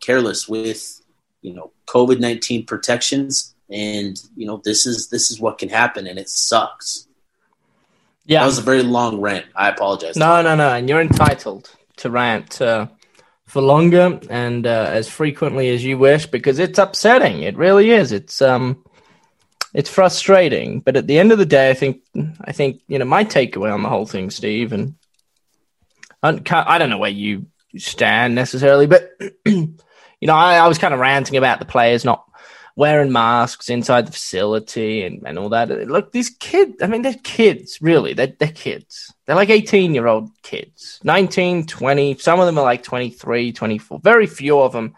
careless 0.00 0.48
with 0.48 1.02
you 1.42 1.52
know 1.52 1.72
COVID 1.86 2.20
nineteen 2.20 2.64
protections, 2.64 3.54
and 3.70 4.18
you 4.34 4.46
know 4.46 4.62
this 4.64 4.86
is 4.86 5.10
this 5.10 5.30
is 5.30 5.38
what 5.38 5.58
can 5.58 5.68
happen, 5.68 6.06
and 6.06 6.18
it 6.18 6.30
sucks. 6.30 7.06
Yeah, 8.24 8.40
that 8.40 8.46
was 8.46 8.58
a 8.58 8.62
very 8.62 8.82
long 8.82 9.20
rant. 9.20 9.44
I 9.54 9.68
apologize. 9.68 10.16
No, 10.16 10.40
no, 10.40 10.54
no, 10.56 10.70
and 10.70 10.88
you're 10.88 11.02
entitled 11.02 11.70
to 11.96 12.08
rant. 12.08 12.62
Uh 12.62 12.86
for 13.48 13.62
longer 13.62 14.20
and 14.28 14.66
uh, 14.66 14.90
as 14.90 15.08
frequently 15.08 15.70
as 15.70 15.82
you 15.82 15.96
wish 15.96 16.26
because 16.26 16.58
it's 16.58 16.78
upsetting. 16.78 17.42
It 17.42 17.56
really 17.56 17.90
is. 17.90 18.12
It's 18.12 18.42
um, 18.42 18.84
it's 19.74 19.90
frustrating. 19.90 20.80
But 20.80 20.96
at 20.96 21.06
the 21.06 21.18
end 21.18 21.32
of 21.32 21.38
the 21.38 21.46
day, 21.46 21.70
I 21.70 21.74
think 21.74 22.02
I 22.42 22.52
think 22.52 22.82
you 22.88 22.98
know 22.98 23.06
my 23.06 23.24
takeaway 23.24 23.72
on 23.72 23.82
the 23.82 23.88
whole 23.88 24.06
thing, 24.06 24.30
Steve, 24.30 24.72
and 24.72 24.94
I 26.22 26.78
don't 26.78 26.90
know 26.90 26.98
where 26.98 27.10
you 27.10 27.46
stand 27.76 28.34
necessarily, 28.34 28.86
but 28.86 29.10
you 29.46 29.76
know 30.22 30.34
I, 30.34 30.56
I 30.56 30.68
was 30.68 30.78
kind 30.78 30.92
of 30.92 31.00
ranting 31.00 31.36
about 31.38 31.58
the 31.58 31.64
players 31.64 32.04
not 32.04 32.27
wearing 32.78 33.10
masks 33.10 33.70
inside 33.70 34.06
the 34.06 34.12
facility 34.12 35.02
and, 35.02 35.20
and 35.26 35.36
all 35.36 35.48
that. 35.48 35.68
Look, 35.68 36.12
these 36.12 36.30
kids, 36.30 36.80
I 36.80 36.86
mean, 36.86 37.02
they're 37.02 37.14
kids, 37.24 37.82
really. 37.82 38.14
They're, 38.14 38.32
they're 38.38 38.52
kids. 38.52 39.12
They're 39.26 39.34
like 39.34 39.50
18 39.50 39.96
year 39.96 40.06
old 40.06 40.30
kids, 40.42 41.00
19, 41.02 41.66
20. 41.66 42.18
Some 42.18 42.38
of 42.38 42.46
them 42.46 42.56
are 42.56 42.62
like 42.62 42.84
23, 42.84 43.50
24. 43.50 43.98
Very 43.98 44.28
few 44.28 44.60
of 44.60 44.70
them 44.70 44.94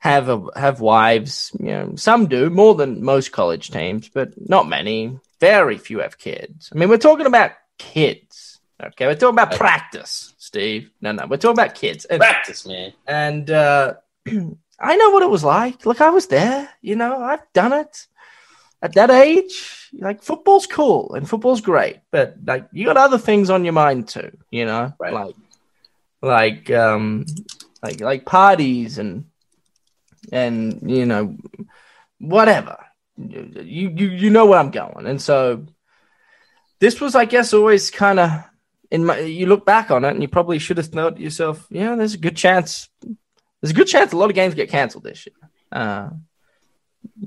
have 0.00 0.28
a, 0.28 0.44
have 0.54 0.82
wives. 0.82 1.50
You 1.58 1.68
know, 1.68 1.92
some 1.96 2.26
do 2.26 2.50
more 2.50 2.74
than 2.74 3.02
most 3.02 3.32
college 3.32 3.70
teams, 3.70 4.10
but 4.10 4.34
not 4.36 4.68
many. 4.68 5.18
Very 5.40 5.78
few 5.78 6.00
have 6.00 6.18
kids. 6.18 6.68
I 6.74 6.78
mean, 6.78 6.90
we're 6.90 6.98
talking 6.98 7.26
about 7.26 7.52
kids. 7.78 8.60
Okay, 8.82 9.06
we're 9.06 9.14
talking 9.14 9.38
about 9.38 9.56
practice, 9.56 10.34
Steve. 10.36 10.90
No, 11.00 11.12
no, 11.12 11.26
we're 11.26 11.38
talking 11.38 11.58
about 11.58 11.74
kids. 11.74 12.04
And, 12.04 12.20
practice, 12.20 12.66
man. 12.66 12.92
And 13.06 13.50
uh, 13.50 13.94
I 14.82 14.96
know 14.96 15.10
what 15.10 15.22
it 15.22 15.30
was 15.30 15.44
like. 15.44 15.86
Look, 15.86 16.00
I 16.00 16.10
was 16.10 16.26
there. 16.26 16.68
You 16.82 16.96
know, 16.96 17.22
I've 17.22 17.46
done 17.52 17.72
it. 17.72 18.06
at 18.82 18.94
that 18.94 19.10
age, 19.10 19.88
like 19.94 20.22
football's 20.24 20.66
cool 20.66 21.14
and 21.14 21.28
football's 21.28 21.60
great, 21.60 21.98
but 22.10 22.34
like 22.44 22.66
you 22.72 22.84
got 22.84 22.96
other 22.96 23.18
things 23.18 23.48
on 23.48 23.64
your 23.64 23.72
mind 23.72 24.08
too, 24.08 24.30
you 24.50 24.64
know, 24.66 24.92
Right. 24.98 25.12
like 25.14 25.36
like 26.20 26.70
um 26.70 27.24
like 27.82 28.00
like 28.00 28.26
parties 28.26 28.98
and 28.98 29.26
and 30.32 30.82
you 30.90 31.06
know 31.06 31.36
whatever. 32.18 32.76
You 33.16 33.92
you 33.94 34.06
you 34.08 34.30
know 34.30 34.46
where 34.46 34.58
I'm 34.58 34.70
going, 34.72 35.06
and 35.06 35.22
so 35.22 35.66
this 36.80 37.00
was, 37.00 37.14
I 37.14 37.24
guess, 37.26 37.52
always 37.54 37.90
kind 37.90 38.18
of 38.18 38.30
in 38.90 39.04
my. 39.04 39.18
You 39.20 39.46
look 39.46 39.64
back 39.64 39.90
on 39.92 40.04
it, 40.04 40.10
and 40.10 40.22
you 40.22 40.28
probably 40.28 40.58
should 40.58 40.78
have 40.78 40.88
thought 40.88 41.16
to 41.16 41.22
yourself, 41.22 41.66
yeah, 41.70 41.94
there's 41.94 42.14
a 42.14 42.18
good 42.18 42.36
chance. 42.36 42.88
There's 43.62 43.70
a 43.70 43.74
good 43.74 43.86
chance 43.86 44.12
a 44.12 44.16
lot 44.16 44.28
of 44.28 44.34
games 44.34 44.54
get 44.54 44.68
canceled 44.68 45.04
this 45.04 45.26
year. 45.26 45.50
Uh, 45.70 46.10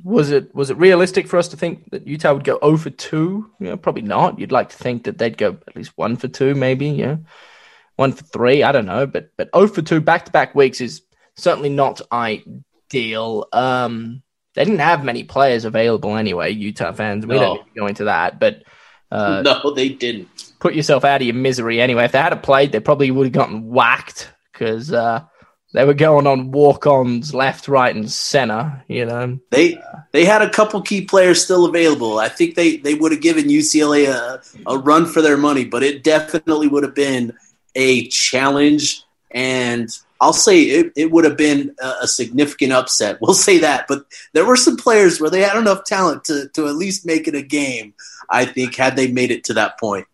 was 0.04 0.32
it 0.32 0.54
was 0.54 0.70
it 0.70 0.78
realistic 0.78 1.28
for 1.28 1.38
us 1.38 1.48
to 1.50 1.58
think 1.58 1.90
that 1.92 2.08
Utah 2.08 2.34
would 2.34 2.44
go 2.44 2.60
0 2.64 2.78
for 2.78 2.90
2? 2.90 3.52
You 3.60 3.68
know, 3.68 3.78
probably 3.78 4.02
not. 4.04 4.40
You'd 4.40 4.52
like 4.52 4.70
to 4.70 4.78
think 4.78 5.06
that 5.06 5.18
they'd 5.18 5.38
go 5.38 5.58
at 5.68 5.76
least 5.76 5.92
1 5.96 6.18
for 6.18 6.28
2, 6.28 6.54
maybe, 6.56 6.88
you 6.88 7.06
know. 7.06 7.20
1 7.98 8.12
for 8.12 8.24
3, 8.26 8.64
I 8.64 8.72
don't 8.72 8.86
know, 8.86 9.06
but 9.08 9.30
but 9.38 9.50
0 9.56 9.68
for 9.68 9.82
2 9.82 10.02
back-to-back 10.02 10.54
weeks 10.56 10.82
is 10.82 11.02
certainly 11.36 11.70
not 11.70 12.02
ideal. 12.12 13.48
Um 13.54 14.22
they 14.54 14.64
didn't 14.64 14.80
have 14.80 15.04
many 15.04 15.24
players 15.26 15.66
available 15.66 16.16
anyway, 16.16 16.52
Utah 16.52 16.94
fans. 16.94 17.26
We 17.26 17.36
No. 17.36 17.42
don't 17.42 17.54
need 17.66 17.74
to 17.74 17.80
go 17.80 17.88
into 17.88 18.04
that, 18.06 18.40
but 18.40 18.64
uh, 19.12 19.42
no, 19.46 19.72
they 19.74 19.90
didn't. 19.90 20.30
put 20.62 20.74
yourself 20.76 21.04
out 21.04 21.20
of 21.22 21.28
your 21.28 21.36
misery 21.36 21.82
anyway. 21.82 22.06
If 22.06 22.14
they 22.14 22.20
had 22.22 22.32
a 22.34 22.38
played, 22.38 22.72
they 22.72 22.80
probably 22.80 23.12
would 23.12 23.26
have 23.28 23.34
gotten 23.34 23.68
whacked 23.70 24.32
because 24.54 24.94
uh, 24.94 25.24
they 25.76 25.86
were 25.86 25.94
going 25.94 26.26
on 26.28 26.52
walk-ons 26.52 27.34
left, 27.34 27.68
right, 27.68 27.96
and 27.96 28.10
center. 28.10 28.84
You 28.88 29.06
know, 29.06 29.40
They 29.52 29.78
they 30.12 30.26
had 30.26 30.42
a 30.42 30.50
couple 30.50 30.82
key 30.82 31.06
players 31.06 31.44
still 31.44 31.66
available. 31.66 32.18
I 32.20 32.30
think 32.30 32.56
they, 32.56 32.78
they 32.78 32.96
would 32.96 33.12
have 33.12 33.22
given 33.22 33.46
UCLA 33.46 34.08
a, 34.08 34.42
a 34.66 34.78
run 34.78 35.06
for 35.06 35.22
their 35.22 35.38
money, 35.38 35.66
but 35.66 35.84
it 35.84 36.04
definitely 36.04 36.68
would 36.68 36.84
have 36.84 36.96
been 36.96 37.34
a 37.76 38.08
challenge. 38.08 39.04
And 39.32 39.90
I'll 40.22 40.34
say 40.34 40.62
it, 40.62 40.94
it 40.96 41.12
would 41.12 41.26
have 41.26 41.38
been 41.38 41.76
a, 41.82 41.94
a 42.04 42.08
significant 42.08 42.72
upset. 42.72 43.18
We'll 43.22 43.34
say 43.34 43.60
that. 43.60 43.86
But 43.88 44.06
there 44.34 44.46
were 44.46 44.56
some 44.56 44.78
players 44.78 45.20
where 45.20 45.30
they 45.30 45.42
had 45.42 45.58
enough 45.58 45.84
talent 45.84 46.24
to, 46.26 46.48
to 46.54 46.68
at 46.68 46.76
least 46.76 47.06
make 47.06 47.28
it 47.28 47.36
a 47.36 47.42
game, 47.42 47.94
I 48.30 48.46
think, 48.46 48.76
had 48.76 48.96
they 48.96 49.12
made 49.12 49.32
it 49.32 49.44
to 49.46 49.54
that 49.56 49.80
point. 49.80 50.08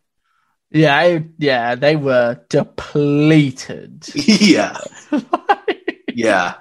Yeah, 0.71 0.97
I- 0.97 1.25
yeah, 1.37 1.75
they 1.75 1.95
were 1.95 2.39
depleted. 2.49 4.07
yeah. 4.15 4.77
Yeah. 6.13 6.55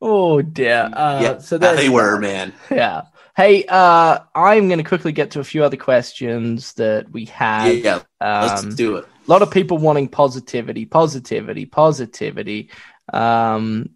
oh 0.00 0.40
dear. 0.40 0.88
Uh, 0.92 1.20
yeah. 1.22 1.38
so 1.38 1.58
they 1.58 1.90
were, 1.90 2.18
man. 2.18 2.54
Yeah. 2.70 3.02
Hey, 3.36 3.66
uh, 3.68 4.20
I'm 4.34 4.68
going 4.68 4.78
to 4.78 4.88
quickly 4.88 5.12
get 5.12 5.32
to 5.32 5.40
a 5.40 5.44
few 5.44 5.62
other 5.62 5.76
questions 5.76 6.72
that 6.74 7.10
we 7.12 7.26
have. 7.26 7.74
Yeah. 7.74 8.00
Let's 8.22 8.62
Um, 8.64 8.74
do 8.74 8.96
it. 8.96 9.04
a 9.04 9.30
lot 9.30 9.42
of 9.42 9.50
people 9.50 9.76
wanting 9.76 10.08
positivity, 10.08 10.86
positivity, 10.86 11.66
positivity. 11.66 12.70
Um, 13.12 13.90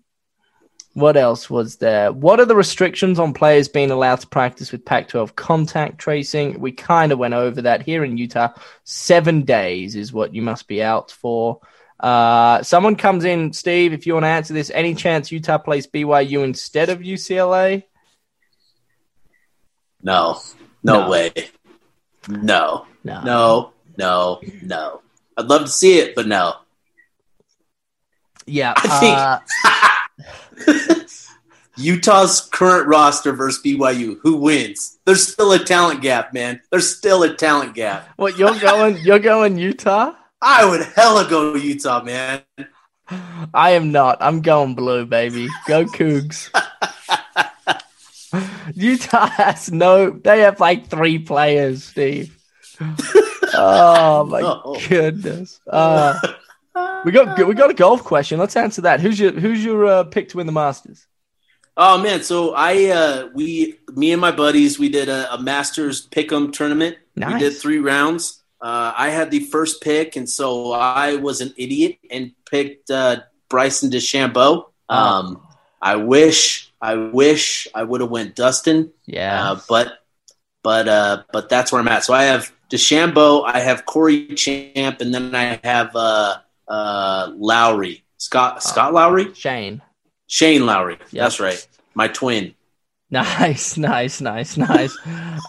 what 0.94 1.16
else 1.16 1.48
was 1.48 1.76
there? 1.76 2.11
What 2.12 2.40
are 2.40 2.44
the 2.44 2.57
restrictions 2.57 3.18
on 3.18 3.33
players 3.33 3.68
being 3.68 3.90
allowed 3.90 4.20
to 4.20 4.26
practice 4.26 4.72
with 4.72 4.85
Pac 4.85 5.09
12 5.09 5.37
contact 5.37 5.98
tracing? 5.98 6.59
We 6.61 6.72
kind 6.72 7.12
of 7.12 7.18
went 7.18 7.35
over 7.35 7.62
that 7.62 7.83
here 7.83 8.03
in 8.05 8.16
Utah. 8.18 8.48
Seven 8.85 9.42
days 9.42 9.94
is 9.94 10.12
what 10.12 10.35
you 10.35 10.42
must 10.42 10.66
be 10.66 10.83
out 10.83 11.11
for. 11.12 11.61
Uh, 12.00 12.62
someone 12.62 12.96
comes 12.96 13.24
in, 13.24 13.53
Steve, 13.53 13.92
if 13.92 14.07
you 14.07 14.14
want 14.14 14.24
to 14.24 14.29
answer 14.29 14.55
this, 14.55 14.70
any 14.74 14.94
chance 14.94 15.31
Utah 15.31 15.59
plays 15.59 15.87
BYU 15.87 16.42
instead 16.42 16.88
of 16.88 17.00
UCLA? 17.00 17.85
No. 20.03 20.40
No, 20.83 21.03
No. 21.03 21.11
way. 21.11 21.33
No. 22.29 22.87
No. 23.05 23.22
No. 23.22 23.72
No. 23.96 24.40
No. 24.62 25.03
I'd 25.37 25.46
love 25.46 25.62
to 25.62 25.68
see 25.68 25.98
it, 25.98 26.14
but 26.14 26.26
no. 26.26 26.55
Yeah. 28.46 28.72
I 28.76 28.98
think- 28.98 29.18
uh, 29.18 29.38
Utah's 31.77 32.42
current 32.53 32.88
roster 32.88 33.33
versus 33.33 33.62
BYU, 33.62 34.18
who 34.23 34.37
wins? 34.37 34.99
There's 35.07 35.27
still 35.33 35.53
a 35.53 35.59
talent 35.59 36.03
gap, 36.03 36.35
man. 36.35 36.61
There's 36.70 36.94
still 36.94 37.23
a 37.23 37.35
talent 37.35 37.75
gap. 37.75 38.09
what 38.16 38.37
you're 38.38 38.59
going? 38.59 38.99
You're 38.99 39.18
going 39.18 39.57
Utah? 39.57 40.12
I 40.42 40.64
would 40.68 40.83
hella 40.94 41.29
go 41.29 41.55
Utah, 41.55 42.03
man. 42.03 42.42
I 43.55 43.70
am 43.73 43.92
not. 43.92 44.18
I'm 44.20 44.40
going 44.42 44.75
blue, 44.75 45.05
baby. 45.07 45.49
Go 45.66 45.85
Cougs. 45.87 46.49
Utah 48.75 49.27
has 49.27 49.73
no. 49.73 50.11
They 50.11 50.40
have 50.40 50.61
like 50.61 50.87
three 50.88 51.18
players, 51.18 51.83
Steve. 51.85 52.37
Oh 53.55 54.25
my 54.29 54.40
No. 54.42 54.77
goodness. 54.88 55.61
Uh, 55.66 56.14
we 57.05 57.13
got 57.13 57.47
we 57.47 57.55
got 57.55 57.71
a 57.71 57.75
golf 57.75 58.05
question. 58.05 58.39
Let's 58.39 58.57
answer 58.57 58.83
that. 58.83 59.01
Who's 59.01 59.19
your 59.19 59.33
Who's 59.33 59.65
your 59.65 59.87
uh, 59.87 60.05
pick 60.05 60.29
to 60.31 60.37
win 60.37 60.47
the 60.47 60.53
Masters? 60.53 61.07
Oh 61.77 61.99
man, 61.99 62.23
so 62.23 62.55
I 62.55 62.87
uh 62.87 63.29
we 63.35 63.79
me 63.95 64.13
and 64.13 64.21
my 64.21 64.33
buddies 64.33 64.79
we 64.79 64.89
did 64.89 65.09
a, 65.09 65.35
a 65.35 65.43
Masters 65.43 66.07
Pick'em 66.09 66.53
tournament. 66.53 66.97
Nice. 67.17 67.35
We 67.35 67.39
did 67.39 67.57
three 67.57 67.79
rounds. 67.79 68.43
Uh, 68.61 68.93
I 68.97 69.09
had 69.09 69.31
the 69.31 69.41
first 69.41 69.81
pick, 69.83 70.17
and 70.17 70.29
so 70.29 70.73
I 70.73 71.17
was 71.17 71.41
an 71.41 71.55
idiot 71.57 71.99
and 72.11 72.33
picked 72.51 72.91
uh, 72.91 73.23
Bryson 73.49 73.91
DeChambeau. 73.91 74.67
Um, 74.89 75.47
I 75.81 75.97
wish 75.97 76.73
I 76.81 76.95
wish 76.95 77.67
I 77.75 77.83
would 77.83 78.01
have 78.01 78.11
went 78.11 78.37
Dustin. 78.37 78.93
Yeah. 79.07 79.53
Uh, 79.53 79.61
but 79.69 79.93
but 80.63 80.89
uh, 80.89 81.23
but 81.33 81.49
that's 81.49 81.73
where 81.73 81.81
I'm 81.81 81.89
at. 81.89 82.05
So 82.05 82.13
I 82.13 82.25
have 82.25 82.53
DeChambeau, 82.71 83.45
I 83.47 83.61
have 83.61 83.87
Corey 83.87 84.27
Champ, 84.35 85.01
and 85.01 85.13
then 85.13 85.35
I 85.35 85.61
have 85.65 85.95
uh, 85.95 86.39
uh, 86.71 87.33
Lowry, 87.37 88.03
Scott 88.17 88.63
Scott 88.63 88.95
Lowry, 88.95 89.35
Shane. 89.35 89.83
Shane 90.27 90.65
Lowry. 90.65 90.95
Yep. 91.11 91.13
That's 91.13 91.41
right, 91.41 91.67
my 91.95 92.09
twin. 92.09 92.55
Nice, 93.11 93.77
nice, 93.93 94.21
nice, 94.21 94.57
nice. 94.57 94.97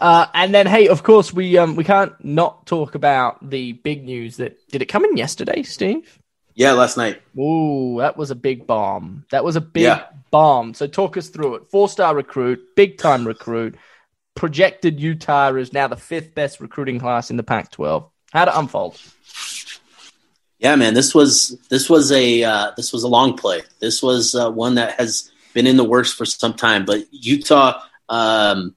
uh, 0.02 0.26
and 0.34 0.54
then, 0.54 0.66
hey, 0.66 0.88
of 0.88 1.04
course, 1.04 1.32
we 1.32 1.58
um 1.58 1.76
we 1.76 1.84
can't 1.84 2.14
not 2.26 2.66
talk 2.66 2.96
about 2.96 3.48
the 3.50 3.74
big 3.74 4.04
news 4.04 4.38
that 4.38 4.58
did 4.70 4.82
it 4.82 4.88
come 4.88 5.06
in 5.06 5.16
yesterday, 5.16 5.62
Steve? 5.64 6.18
Yeah, 6.56 6.74
last 6.74 6.98
night. 6.98 7.22
Ooh, 7.40 7.98
that 8.00 8.18
was 8.18 8.30
a 8.32 8.36
big 8.36 8.68
bomb. 8.68 9.26
That 9.32 9.44
was 9.44 9.56
a 9.56 9.62
big 9.62 9.84
Yeah. 9.84 10.06
bomb. 10.32 10.74
So 10.74 10.86
talk 10.88 11.16
us 11.18 11.30
through 11.30 11.56
it. 11.56 11.70
Four 11.72 11.88
star 11.88 12.14
recruit, 12.16 12.60
big 12.76 12.98
time 12.98 13.26
recruit. 13.26 13.76
Projected 14.36 15.00
Utah 15.00 15.54
is 15.54 15.72
now 15.72 15.88
the 15.88 15.96
fifth 15.96 16.34
best 16.36 16.60
recruiting 16.60 17.00
class 17.00 17.30
in 17.30 17.38
the 17.38 17.44
Pac 17.44 17.72
12. 17.72 18.10
How 18.34 18.46
to 18.46 18.60
unfold? 18.60 19.00
Yeah, 20.62 20.76
man, 20.76 20.94
this 20.94 21.16
was 21.16 21.58
this 21.70 21.90
was 21.90 22.12
a 22.12 22.44
uh, 22.44 22.72
this 22.78 22.94
was 22.94 23.02
a 23.02 23.08
long 23.08 23.36
play. 23.36 23.64
This 23.80 24.04
was 24.04 24.36
uh, 24.36 24.52
one 24.52 24.76
that 24.76 25.00
has 25.00 25.32
been 25.56 25.66
in 25.66 25.76
the 25.76 25.84
works 25.84 26.14
for 26.14 26.24
some 26.24 26.54
time. 26.54 26.86
But 26.86 27.06
Utah, 27.10 27.82
um, 28.10 28.76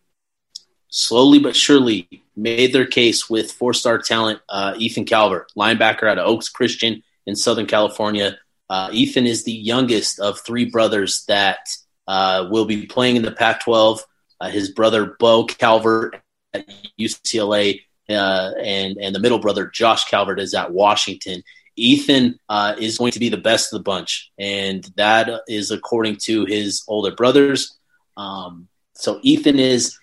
slowly 0.89 1.41
but 1.41 1.55
surely, 1.55 2.09
made 2.37 2.73
their 2.73 2.87
case 2.87 3.29
with 3.29 3.53
four 3.53 3.75
star 3.75 3.99
talent 3.99 4.41
uh, 4.49 4.75
Ethan 4.79 5.05
Calvert, 5.05 5.53
linebacker 5.59 6.05
out 6.05 6.19
of 6.19 6.27
Oaks 6.27 6.49
Christian 6.49 7.03
in 7.27 7.37
Southern 7.37 7.67
California. 7.67 8.39
Uh, 8.71 8.89
Ethan 8.91 9.27
is 9.27 9.45
the 9.45 9.53
youngest 9.53 10.19
of 10.21 10.41
three 10.41 10.65
brothers 10.65 11.27
that 11.29 11.69
uh, 12.09 12.49
will 12.51 12.65
be 12.65 12.87
playing 12.87 13.17
in 13.17 13.23
the 13.23 13.31
Pac-12. 13.31 14.01
Uh, 14.41 14.49
his 14.49 14.71
brother 14.71 15.17
Bo 15.19 15.45
Calvert 15.45 16.17
at 16.55 16.67
UCLA, 16.99 17.83
and 18.09 18.97
and 18.97 19.15
the 19.15 19.21
middle 19.21 19.39
brother 19.39 19.67
Josh 19.67 20.07
Calvert 20.07 20.41
is 20.41 20.55
at 20.55 20.73
Washington. 20.73 21.43
Ethan 21.77 22.39
uh, 22.49 22.75
is 22.79 22.99
going 22.99 23.13
to 23.13 23.19
be 23.19 23.29
the 23.29 23.37
best 23.37 23.73
of 23.73 23.79
the 23.79 23.83
bunch, 23.83 24.31
and 24.39 24.85
that 24.97 25.43
is 25.49 25.71
according 25.71 26.17
to 26.23 26.45
his 26.45 26.85
older 26.89 27.15
brothers. 27.15 27.79
Um, 28.17 28.69
so 28.95 29.19
Ethan 29.23 29.59
is 29.59 29.99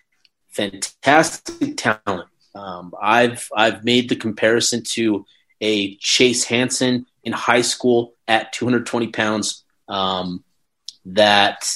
fantastic 0.49 1.77
talent. 1.77 2.27
Um, 2.53 2.93
I've 3.01 3.49
I've 3.55 3.83
made 3.83 4.09
the 4.09 4.15
comparison 4.15 4.83
to 4.91 5.25
a 5.61 5.95
Chase 5.97 6.43
Hansen 6.43 7.05
in 7.23 7.33
high 7.33 7.61
school 7.61 8.15
at 8.27 8.51
220 8.53 9.07
pounds 9.07 9.63
um, 9.87 10.43
that 11.05 11.69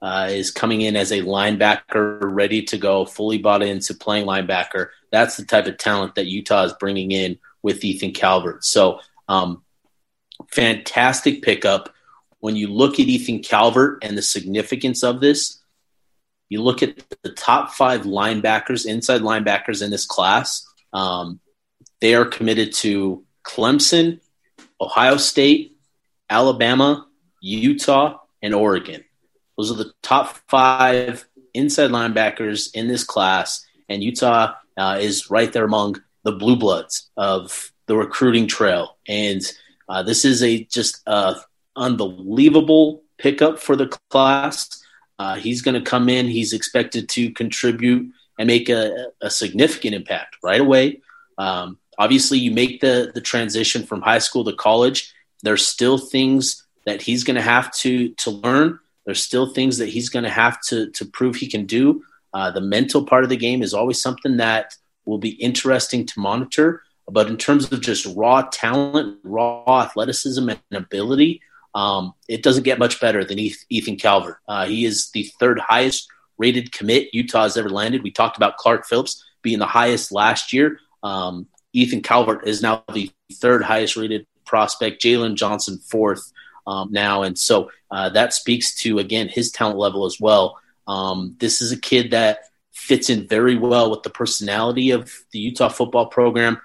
uh, 0.00 0.28
is 0.30 0.50
coming 0.50 0.80
in 0.80 0.96
as 0.96 1.12
a 1.12 1.20
linebacker, 1.20 2.18
ready 2.22 2.62
to 2.62 2.78
go, 2.78 3.04
fully 3.04 3.38
bought 3.38 3.62
into 3.62 3.94
playing 3.94 4.26
linebacker. 4.26 4.88
That's 5.10 5.36
the 5.36 5.44
type 5.44 5.66
of 5.66 5.78
talent 5.78 6.14
that 6.14 6.26
Utah 6.26 6.64
is 6.64 6.72
bringing 6.74 7.12
in 7.12 7.38
with 7.62 7.84
Ethan 7.84 8.12
Calvert. 8.12 8.64
So 8.64 9.00
um, 9.28 9.62
fantastic 10.50 11.42
pickup. 11.42 11.92
When 12.40 12.56
you 12.56 12.68
look 12.68 12.94
at 12.94 13.06
Ethan 13.06 13.42
Calvert 13.42 14.02
and 14.02 14.18
the 14.18 14.22
significance 14.22 15.02
of 15.02 15.20
this, 15.20 15.60
you 16.48 16.60
look 16.62 16.82
at 16.82 17.02
the 17.22 17.30
top 17.30 17.72
five 17.72 18.02
linebackers, 18.02 18.84
inside 18.84 19.22
linebackers 19.22 19.82
in 19.82 19.90
this 19.90 20.04
class. 20.04 20.66
Um, 20.92 21.40
they 22.00 22.14
are 22.14 22.26
committed 22.26 22.72
to 22.74 23.24
Clemson, 23.44 24.20
Ohio 24.80 25.16
State, 25.16 25.78
Alabama, 26.28 27.06
Utah, 27.40 28.18
and 28.42 28.54
Oregon. 28.54 29.04
Those 29.56 29.70
are 29.70 29.76
the 29.76 29.92
top 30.02 30.38
five 30.48 31.26
inside 31.54 31.90
linebackers 31.90 32.74
in 32.74 32.88
this 32.88 33.04
class. 33.04 33.64
and 33.88 34.02
Utah 34.02 34.54
uh, 34.76 34.98
is 35.00 35.30
right 35.30 35.52
there 35.52 35.64
among 35.64 36.02
the 36.24 36.32
blue 36.32 36.56
bloods 36.56 37.10
of 37.16 37.71
the 37.92 37.98
recruiting 37.98 38.46
trail. 38.46 38.96
And 39.06 39.42
uh, 39.86 40.02
this 40.02 40.24
is 40.24 40.42
a 40.42 40.64
just 40.64 41.02
uh, 41.06 41.34
unbelievable 41.76 43.02
pickup 43.18 43.58
for 43.58 43.76
the 43.76 43.88
class. 44.08 44.82
Uh, 45.18 45.34
he's 45.34 45.60
going 45.60 45.74
to 45.74 45.90
come 45.90 46.08
in. 46.08 46.26
He's 46.26 46.54
expected 46.54 47.10
to 47.10 47.30
contribute 47.32 48.10
and 48.38 48.46
make 48.46 48.70
a, 48.70 49.08
a 49.20 49.28
significant 49.28 49.94
impact 49.94 50.38
right 50.42 50.60
away. 50.62 51.02
Um, 51.36 51.76
obviously, 51.98 52.38
you 52.38 52.50
make 52.50 52.80
the 52.80 53.12
the 53.14 53.20
transition 53.20 53.84
from 53.84 54.00
high 54.00 54.20
school 54.20 54.44
to 54.46 54.54
college. 54.54 55.12
There's 55.42 55.66
still 55.66 55.98
things 55.98 56.64
that 56.86 57.02
he's 57.02 57.24
going 57.24 57.36
to 57.36 57.42
have 57.42 57.70
to 57.82 58.08
to 58.08 58.30
learn. 58.30 58.78
There's 59.04 59.22
still 59.22 59.52
things 59.52 59.76
that 59.78 59.90
he's 59.90 60.08
going 60.08 60.24
to 60.24 60.30
have 60.30 60.62
to 60.68 60.90
to 60.92 61.04
prove 61.04 61.36
he 61.36 61.46
can 61.46 61.66
do. 61.66 62.04
Uh, 62.32 62.50
the 62.50 62.62
mental 62.62 63.04
part 63.04 63.22
of 63.22 63.28
the 63.28 63.36
game 63.36 63.62
is 63.62 63.74
always 63.74 64.00
something 64.00 64.38
that 64.38 64.78
will 65.04 65.18
be 65.18 65.34
interesting 65.48 66.06
to 66.06 66.20
monitor. 66.20 66.82
But 67.08 67.28
in 67.28 67.36
terms 67.36 67.70
of 67.72 67.80
just 67.80 68.06
raw 68.16 68.42
talent, 68.42 69.18
raw 69.22 69.82
athleticism, 69.82 70.48
and 70.48 70.60
ability, 70.72 71.42
um, 71.74 72.14
it 72.28 72.42
doesn't 72.42 72.64
get 72.64 72.78
much 72.78 73.00
better 73.00 73.24
than 73.24 73.38
Ethan 73.38 73.96
Calvert. 73.96 74.38
Uh, 74.46 74.66
he 74.66 74.84
is 74.84 75.10
the 75.10 75.24
third 75.38 75.58
highest 75.58 76.08
rated 76.38 76.72
commit 76.72 77.14
Utah 77.14 77.44
has 77.44 77.56
ever 77.56 77.70
landed. 77.70 78.02
We 78.02 78.10
talked 78.10 78.36
about 78.36 78.56
Clark 78.56 78.86
Phillips 78.86 79.24
being 79.42 79.58
the 79.58 79.66
highest 79.66 80.12
last 80.12 80.52
year. 80.52 80.78
Um, 81.02 81.46
Ethan 81.72 82.02
Calvert 82.02 82.46
is 82.46 82.62
now 82.62 82.84
the 82.92 83.10
third 83.34 83.62
highest 83.62 83.96
rated 83.96 84.26
prospect. 84.44 85.02
Jalen 85.02 85.36
Johnson 85.36 85.78
fourth 85.78 86.32
um, 86.66 86.92
now, 86.92 87.22
and 87.22 87.38
so 87.38 87.70
uh, 87.90 88.10
that 88.10 88.34
speaks 88.34 88.74
to 88.76 88.98
again 88.98 89.28
his 89.28 89.50
talent 89.50 89.78
level 89.78 90.04
as 90.04 90.20
well. 90.20 90.58
Um, 90.86 91.36
this 91.38 91.62
is 91.62 91.72
a 91.72 91.80
kid 91.80 92.10
that 92.10 92.40
fits 92.72 93.08
in 93.08 93.28
very 93.28 93.56
well 93.56 93.90
with 93.90 94.02
the 94.02 94.10
personality 94.10 94.90
of 94.90 95.10
the 95.30 95.38
Utah 95.38 95.68
football 95.68 96.06
program. 96.06 96.60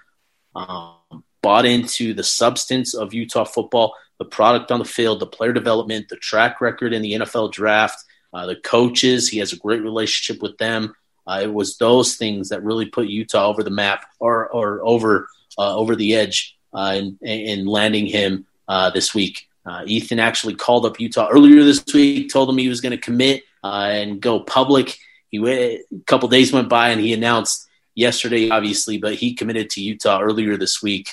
Um, 0.56 1.24
bought 1.42 1.66
into 1.66 2.14
the 2.14 2.24
substance 2.24 2.94
of 2.94 3.14
Utah 3.14 3.46
football, 3.46 3.96
the 4.18 4.26
product 4.26 4.72
on 4.72 4.80
the 4.80 4.86
field, 4.86 5.20
the 5.20 5.28
player 5.28 5.54
development, 5.54 6.10
the 6.10 6.16
track 6.18 6.60
record 6.62 6.94
in 6.94 7.02
the 7.02 7.14
NFL 7.14 7.52
draft, 7.52 8.04
uh, 8.34 8.46
the 8.46 8.56
coaches. 8.58 9.30
He 9.30 9.40
has 9.40 9.54
a 9.54 9.58
great 9.58 9.82
relationship 9.82 10.42
with 10.42 10.58
them. 10.58 10.96
Uh, 11.26 11.42
it 11.44 11.54
was 11.54 11.78
those 11.78 12.16
things 12.16 12.50
that 12.50 12.64
really 12.64 12.86
put 12.86 13.08
Utah 13.08 13.48
over 13.48 13.64
the 13.64 13.70
map 13.70 14.06
or 14.20 14.48
or 14.50 14.82
over 14.84 15.28
uh, 15.58 15.76
over 15.76 15.96
the 15.96 16.16
edge 16.16 16.58
uh, 16.74 16.96
in, 16.98 17.18
in 17.22 17.66
landing 17.66 18.06
him 18.06 18.46
uh, 18.68 18.90
this 18.90 19.14
week. 19.14 19.48
Uh, 19.66 19.84
Ethan 19.86 20.20
actually 20.20 20.56
called 20.56 20.86
up 20.86 21.00
Utah 21.00 21.30
earlier 21.30 21.64
this 21.64 21.84
week, 21.94 22.32
told 22.32 22.50
him 22.50 22.58
he 22.58 22.70
was 22.70 22.82
going 22.82 22.92
to 22.92 22.98
commit 22.98 23.44
and 23.64 24.22
go 24.22 24.40
public. 24.40 24.98
He 25.30 25.46
a 25.46 25.82
couple 26.06 26.30
days 26.30 26.54
went 26.54 26.70
by 26.70 26.90
and 26.90 27.02
he 27.02 27.14
announced 27.14 27.67
yesterday, 27.98 28.50
obviously, 28.50 28.98
but 28.98 29.16
he 29.16 29.34
committed 29.34 29.70
to 29.72 29.82
Utah 29.82 30.22
earlier 30.22 30.56
this 30.56 30.82
week. 30.82 31.10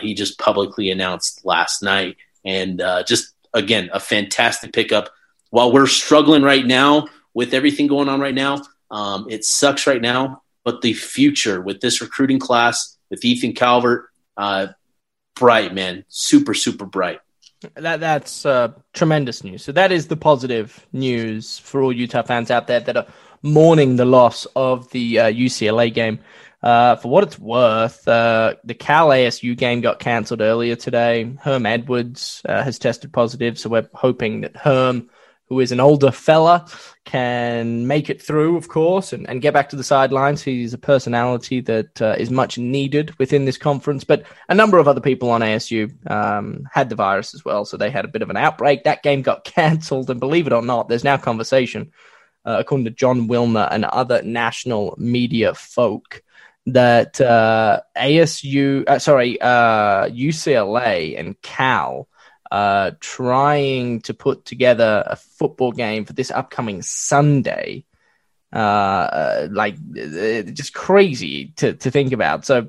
he 0.00 0.14
just 0.14 0.38
publicly 0.38 0.90
announced 0.90 1.44
last 1.44 1.82
night, 1.82 2.16
and 2.44 2.80
just 3.08 3.34
again 3.54 3.90
a 3.92 3.98
fantastic 3.98 4.72
pickup 4.72 5.10
while 5.50 5.72
we're 5.72 5.86
struggling 5.86 6.42
right 6.42 6.66
now 6.66 7.06
with 7.34 7.54
everything 7.54 7.86
going 7.86 8.08
on 8.08 8.20
right 8.20 8.34
now, 8.34 8.60
um, 8.90 9.26
it 9.30 9.44
sucks 9.44 9.86
right 9.86 10.02
now. 10.02 10.42
But 10.64 10.82
the 10.82 10.92
future 10.92 11.60
with 11.60 11.80
this 11.80 12.00
recruiting 12.00 12.38
class, 12.38 12.96
with 13.08 13.24
Ethan 13.24 13.54
Calvert, 13.54 14.06
uh, 14.36 14.68
bright 15.36 15.72
man, 15.72 16.04
super 16.08 16.54
super 16.54 16.84
bright. 16.84 17.20
That 17.74 18.00
that's 18.00 18.44
uh, 18.44 18.72
tremendous 18.92 19.44
news. 19.44 19.64
So 19.64 19.72
that 19.72 19.92
is 19.92 20.08
the 20.08 20.16
positive 20.16 20.86
news 20.92 21.58
for 21.58 21.82
all 21.82 21.92
Utah 21.92 22.22
fans 22.22 22.50
out 22.50 22.66
there 22.66 22.80
that 22.80 22.96
are 22.96 23.06
mourning 23.42 23.96
the 23.96 24.04
loss 24.04 24.46
of 24.56 24.90
the 24.90 25.18
uh, 25.18 25.32
UCLA 25.32 25.92
game. 25.92 26.20
Uh, 26.62 26.96
for 26.96 27.08
what 27.08 27.22
it's 27.22 27.38
worth, 27.38 28.06
uh, 28.08 28.54
the 28.64 28.74
Cal 28.74 29.08
ASU 29.08 29.56
game 29.56 29.80
got 29.80 30.00
cancelled 30.00 30.40
earlier 30.40 30.74
today. 30.74 31.36
Herm 31.40 31.66
Edwards 31.66 32.42
uh, 32.48 32.62
has 32.62 32.78
tested 32.78 33.12
positive, 33.12 33.58
so 33.58 33.68
we're 33.68 33.88
hoping 33.92 34.40
that 34.40 34.56
Herm 34.56 35.08
who 35.48 35.60
is 35.60 35.72
an 35.72 35.80
older 35.80 36.10
fella, 36.10 36.66
can 37.04 37.86
make 37.86 38.10
it 38.10 38.20
through, 38.20 38.56
of 38.56 38.68
course, 38.68 39.12
and, 39.12 39.28
and 39.28 39.40
get 39.40 39.54
back 39.54 39.68
to 39.68 39.76
the 39.76 39.84
sidelines. 39.84 40.42
He's 40.42 40.74
a 40.74 40.78
personality 40.78 41.60
that 41.60 42.02
uh, 42.02 42.16
is 42.18 42.30
much 42.30 42.58
needed 42.58 43.16
within 43.18 43.44
this 43.44 43.56
conference. 43.56 44.02
But 44.02 44.24
a 44.48 44.54
number 44.54 44.78
of 44.78 44.88
other 44.88 45.00
people 45.00 45.30
on 45.30 45.42
ASU 45.42 46.10
um, 46.10 46.68
had 46.72 46.88
the 46.88 46.96
virus 46.96 47.32
as 47.32 47.44
well, 47.44 47.64
so 47.64 47.76
they 47.76 47.90
had 47.90 48.04
a 48.04 48.08
bit 48.08 48.22
of 48.22 48.30
an 48.30 48.36
outbreak. 48.36 48.84
That 48.84 49.04
game 49.04 49.22
got 49.22 49.44
cancelled, 49.44 50.10
and 50.10 50.18
believe 50.18 50.48
it 50.48 50.52
or 50.52 50.62
not, 50.62 50.88
there's 50.88 51.04
now 51.04 51.16
conversation, 51.16 51.92
uh, 52.46 52.56
according 52.60 52.84
to 52.84 52.90
Jon 52.90 53.28
Wilner 53.28 53.68
and 53.70 53.84
other 53.84 54.22
national 54.22 54.94
media 54.98 55.52
folk, 55.52 56.22
that 56.66 57.20
uh, 57.20 57.80
ASU, 57.96 58.88
uh, 58.88 58.98
sorry, 58.98 59.38
UCLA 59.40 61.14
uh, 61.14 61.18
and 61.18 61.40
Cal 61.42 62.08
uh, 62.50 62.92
trying 63.00 64.00
to 64.02 64.14
put 64.14 64.44
together 64.44 65.04
a 65.06 65.16
football 65.16 65.72
game 65.72 66.04
for 66.04 66.12
this 66.12 66.30
upcoming 66.30 66.82
Sunday. 66.82 67.84
Uh, 68.52 69.48
like 69.50 69.76
just 70.54 70.72
crazy 70.72 71.52
to, 71.56 71.74
to 71.74 71.90
think 71.90 72.12
about. 72.12 72.46
So 72.46 72.68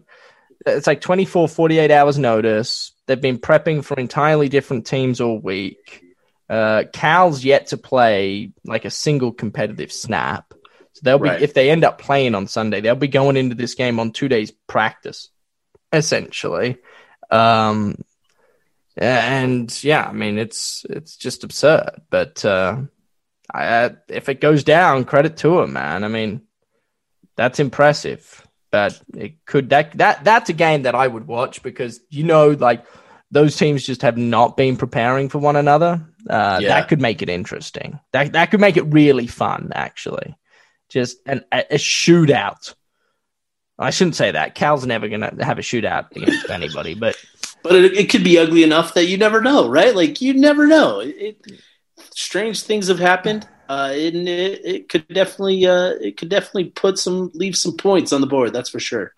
it's 0.65 0.87
like 0.87 1.01
24, 1.01 1.47
48 1.47 1.91
hours 1.91 2.17
notice. 2.17 2.91
They've 3.05 3.21
been 3.21 3.37
prepping 3.37 3.83
for 3.83 3.97
entirely 3.97 4.49
different 4.49 4.85
teams 4.85 5.21
all 5.21 5.39
week. 5.39 6.03
Uh, 6.49 6.83
Cal's 6.93 7.43
yet 7.43 7.67
to 7.67 7.77
play 7.77 8.51
like 8.63 8.85
a 8.85 8.89
single 8.89 9.31
competitive 9.31 9.91
snap. 9.91 10.53
So 10.93 11.01
they'll 11.03 11.19
be, 11.19 11.29
right. 11.29 11.41
if 11.41 11.53
they 11.53 11.69
end 11.69 11.83
up 11.83 11.99
playing 11.99 12.35
on 12.35 12.47
Sunday, 12.47 12.81
they'll 12.81 12.95
be 12.95 13.07
going 13.07 13.37
into 13.37 13.55
this 13.55 13.75
game 13.75 13.99
on 13.99 14.11
two 14.11 14.27
days 14.27 14.51
practice, 14.67 15.29
essentially. 15.91 16.77
Um, 17.29 17.97
and 18.95 19.83
yeah, 19.83 20.07
I 20.07 20.11
mean 20.11 20.39
it's 20.39 20.85
it's 20.89 21.17
just 21.17 21.43
absurd. 21.43 22.01
But 22.09 22.43
uh, 22.43 22.81
I, 23.53 23.91
if 24.07 24.27
it 24.27 24.41
goes 24.41 24.63
down, 24.63 25.05
credit 25.05 25.37
to 25.37 25.59
him, 25.61 25.73
man. 25.73 26.03
I 26.03 26.07
mean, 26.07 26.41
that's 27.35 27.59
impressive. 27.59 28.45
But 28.71 28.99
it 29.15 29.45
could 29.45 29.69
that 29.69 29.97
that 29.97 30.23
that's 30.23 30.49
a 30.49 30.53
game 30.53 30.83
that 30.83 30.95
I 30.95 31.07
would 31.07 31.27
watch 31.27 31.61
because 31.61 31.99
you 32.09 32.23
know, 32.23 32.49
like 32.49 32.85
those 33.31 33.57
teams 33.57 33.85
just 33.85 34.01
have 34.01 34.17
not 34.17 34.55
been 34.55 34.77
preparing 34.77 35.29
for 35.29 35.39
one 35.39 35.55
another. 35.55 36.05
Uh, 36.29 36.59
yeah. 36.61 36.69
That 36.69 36.87
could 36.87 37.01
make 37.01 37.21
it 37.21 37.29
interesting. 37.29 37.99
That 38.13 38.33
that 38.33 38.51
could 38.51 38.61
make 38.61 38.77
it 38.77 38.83
really 38.83 39.27
fun, 39.27 39.71
actually. 39.73 40.35
Just 40.89 41.17
an, 41.25 41.43
a, 41.51 41.75
a 41.75 41.77
shootout. 41.77 42.73
I 43.79 43.91
shouldn't 43.91 44.15
say 44.15 44.31
that. 44.31 44.55
Cal's 44.55 44.85
never 44.85 45.07
going 45.07 45.21
to 45.21 45.43
have 45.43 45.59
a 45.59 45.61
shootout 45.61 46.15
against 46.15 46.49
anybody, 46.49 46.95
but 46.95 47.15
but 47.63 47.75
it, 47.75 47.93
it, 47.93 48.09
could 48.09 48.23
be 48.23 48.39
ugly 48.39 48.63
enough 48.63 48.93
that 48.93 49.05
you 49.05 49.17
never 49.17 49.41
know, 49.41 49.69
right? 49.69 49.95
Like 49.95 50.21
you 50.21 50.33
never 50.33 50.67
know. 50.67 50.99
It, 50.99 51.15
it, 51.19 51.61
strange 52.11 52.63
things 52.63 52.87
have 52.87 52.99
happened, 52.99 53.47
uh, 53.69 53.91
and 53.93 54.27
it, 54.27 54.65
it 54.65 54.89
could 54.89 55.07
definitely 55.09 55.65
uh, 55.65 55.91
it 56.01 56.17
could 56.17 56.29
definitely 56.29 56.65
put 56.65 56.97
some 56.97 57.31
leave 57.33 57.55
some 57.55 57.75
points 57.75 58.13
on 58.13 58.21
the 58.21 58.27
board. 58.27 58.53
That's 58.53 58.69
for 58.69 58.79
sure. 58.79 59.13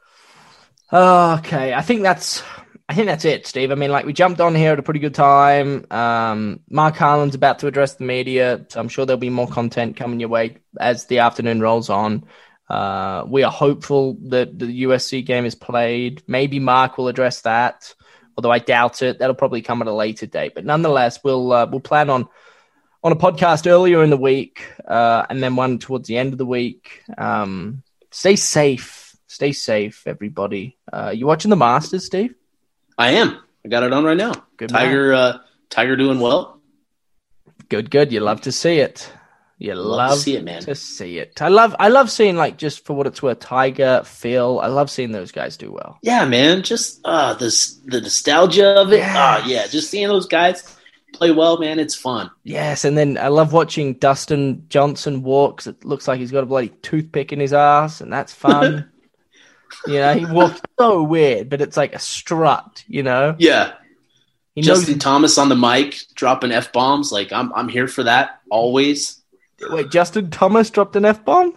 Okay, 0.91 1.73
I 1.73 1.81
think 1.81 2.01
that's 2.01 2.41
I 2.89 2.95
think 2.95 3.05
that's 3.05 3.23
it, 3.23 3.45
Steve. 3.45 3.71
I 3.71 3.75
mean, 3.75 3.91
like 3.91 4.05
we 4.05 4.13
jumped 4.13 4.41
on 4.41 4.55
here 4.55 4.73
at 4.73 4.79
a 4.79 4.83
pretty 4.83 4.99
good 4.99 5.13
time. 5.13 5.85
Um, 5.91 6.59
Mark 6.69 6.95
Harlan's 6.95 7.35
about 7.35 7.59
to 7.59 7.67
address 7.67 7.95
the 7.95 8.03
media, 8.03 8.65
so 8.67 8.79
I'm 8.79 8.89
sure 8.89 9.05
there'll 9.05 9.19
be 9.19 9.29
more 9.29 9.47
content 9.47 9.95
coming 9.95 10.19
your 10.19 10.29
way 10.29 10.57
as 10.79 11.05
the 11.05 11.19
afternoon 11.19 11.61
rolls 11.61 11.89
on. 11.89 12.25
Uh, 12.67 13.23
we 13.27 13.43
are 13.43 13.51
hopeful 13.51 14.17
that 14.29 14.57
the 14.57 14.83
USC 14.83 15.23
game 15.25 15.45
is 15.45 15.55
played. 15.55 16.23
Maybe 16.27 16.59
Mark 16.59 16.97
will 16.97 17.07
address 17.07 17.41
that 17.41 17.93
although 18.39 18.51
I 18.51 18.59
doubt 18.59 19.01
it. 19.01 19.19
That'll 19.19 19.35
probably 19.35 19.61
come 19.61 19.81
at 19.81 19.89
a 19.89 19.93
later 19.93 20.25
date. 20.25 20.53
But 20.55 20.63
nonetheless, 20.63 21.19
we'll 21.25 21.51
uh, 21.51 21.65
we'll 21.65 21.81
plan 21.81 22.09
on 22.09 22.29
on 23.03 23.11
a 23.11 23.17
podcast 23.17 23.69
earlier 23.69 24.01
in 24.01 24.09
the 24.09 24.17
week, 24.17 24.65
uh, 24.87 25.25
and 25.29 25.43
then 25.43 25.57
one 25.57 25.77
towards 25.77 26.07
the 26.07 26.17
end 26.17 26.31
of 26.31 26.37
the 26.37 26.45
week. 26.45 27.03
Um, 27.17 27.83
stay 28.11 28.37
safe. 28.37 29.13
Stay 29.27 29.51
safe, 29.51 30.03
everybody. 30.07 30.77
Uh, 30.91 31.11
you 31.13 31.27
watching 31.27 31.49
the 31.49 31.57
Masters, 31.57 32.05
Steve? 32.05 32.33
I 32.99 33.11
am. 33.11 33.39
I 33.65 33.69
got 33.69 33.83
it 33.83 33.93
on 33.93 34.03
right 34.03 34.17
now. 34.17 34.33
Good 34.57 34.69
Tiger. 34.69 35.13
Uh, 35.13 35.37
Tiger 35.69 35.95
doing 35.95 36.19
well. 36.19 36.59
Good, 37.69 37.89
good. 37.89 38.11
You 38.11 38.19
love 38.19 38.41
to 38.41 38.51
see 38.51 38.79
it. 38.79 39.09
You 39.57 39.73
love, 39.75 39.97
love 40.11 40.17
to 40.17 40.19
see 40.19 40.35
it, 40.35 40.43
man. 40.43 40.61
To 40.63 40.75
see 40.75 41.17
it. 41.17 41.41
I 41.41 41.47
love 41.47 41.75
I 41.79 41.87
love 41.87 42.11
seeing 42.11 42.35
like 42.35 42.57
just 42.57 42.85
for 42.85 42.93
what 42.93 43.07
it's 43.07 43.21
worth, 43.23 43.39
Tiger, 43.39 44.01
Phil. 44.03 44.59
I 44.59 44.67
love 44.67 44.89
seeing 44.91 45.13
those 45.13 45.31
guys 45.31 45.55
do 45.55 45.71
well. 45.71 45.97
Yeah, 46.01 46.25
man. 46.25 46.61
Just 46.61 46.99
uh 47.05 47.33
the 47.35 47.47
the 47.85 48.01
nostalgia 48.01 48.67
of 48.81 48.91
it. 48.91 49.01
Ah. 49.03 49.41
Oh, 49.41 49.47
yeah, 49.47 49.67
just 49.67 49.89
seeing 49.89 50.07
those 50.09 50.27
guys 50.27 50.77
play 51.13 51.31
well, 51.31 51.57
man, 51.57 51.79
it's 51.79 51.95
fun. 51.95 52.31
Yes, 52.43 52.85
and 52.85 52.97
then 52.97 53.17
I 53.17 53.29
love 53.29 53.53
watching 53.53 53.93
Dustin 53.93 54.65
Johnson 54.69 55.23
walks. 55.23 55.67
It 55.67 55.85
looks 55.85 56.07
like 56.07 56.19
he's 56.19 56.31
got 56.31 56.43
a 56.43 56.47
bloody 56.47 56.69
toothpick 56.81 57.31
in 57.31 57.39
his 57.39 57.53
ass, 57.53 58.01
and 58.01 58.11
that's 58.11 58.33
fun. 58.33 58.89
you 59.87 59.93
know, 59.95 60.13
he 60.13 60.25
walks 60.25 60.61
so 60.79 61.03
weird, 61.03 61.49
but 61.49 61.61
it's 61.61 61.77
like 61.77 61.93
a 61.93 61.99
strut, 61.99 62.83
you 62.87 63.03
know? 63.03 63.35
Yeah. 63.39 63.73
He 64.55 64.61
Justin 64.61 64.95
knows- 64.95 65.03
Thomas 65.03 65.37
on 65.37 65.49
the 65.49 65.55
mic 65.55 65.95
dropping 66.15 66.51
F 66.51 66.71
bombs. 66.73 67.11
Like 67.11 67.31
I'm 67.31 67.53
I'm 67.53 67.69
here 67.69 67.87
for 67.87 68.03
that 68.03 68.39
always. 68.49 69.21
Wait, 69.69 69.89
Justin 69.91 70.29
Thomas 70.31 70.69
dropped 70.69 70.95
an 70.95 71.05
F 71.05 71.23
bomb? 71.23 71.53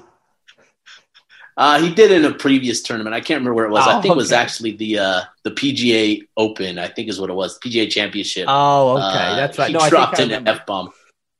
Uh, 1.56 1.80
he 1.80 1.92
did 1.94 2.10
in 2.10 2.24
a 2.24 2.32
previous 2.32 2.80
tournament. 2.82 3.14
I 3.14 3.20
can't 3.20 3.40
remember 3.40 3.54
where 3.54 3.66
it 3.66 3.70
was. 3.70 3.84
Oh, 3.86 3.98
I 3.98 4.00
think 4.00 4.12
it 4.12 4.16
was 4.16 4.32
actually 4.32 4.72
the 4.76 4.98
uh, 4.98 5.20
the 5.42 5.50
PGA 5.50 6.22
Open. 6.36 6.78
I 6.78 6.88
think 6.88 7.08
is 7.08 7.20
what 7.20 7.28
it 7.28 7.34
was. 7.34 7.58
PGA 7.58 7.90
Championship. 7.90 8.46
Oh, 8.48 8.92
okay, 8.96 9.02
Uh, 9.04 9.36
that's 9.36 9.58
right. 9.58 9.68
He 9.68 9.74
No, 9.74 9.88
dropped 9.88 10.18
an 10.18 10.48
f 10.48 10.64
bomb. 10.64 10.90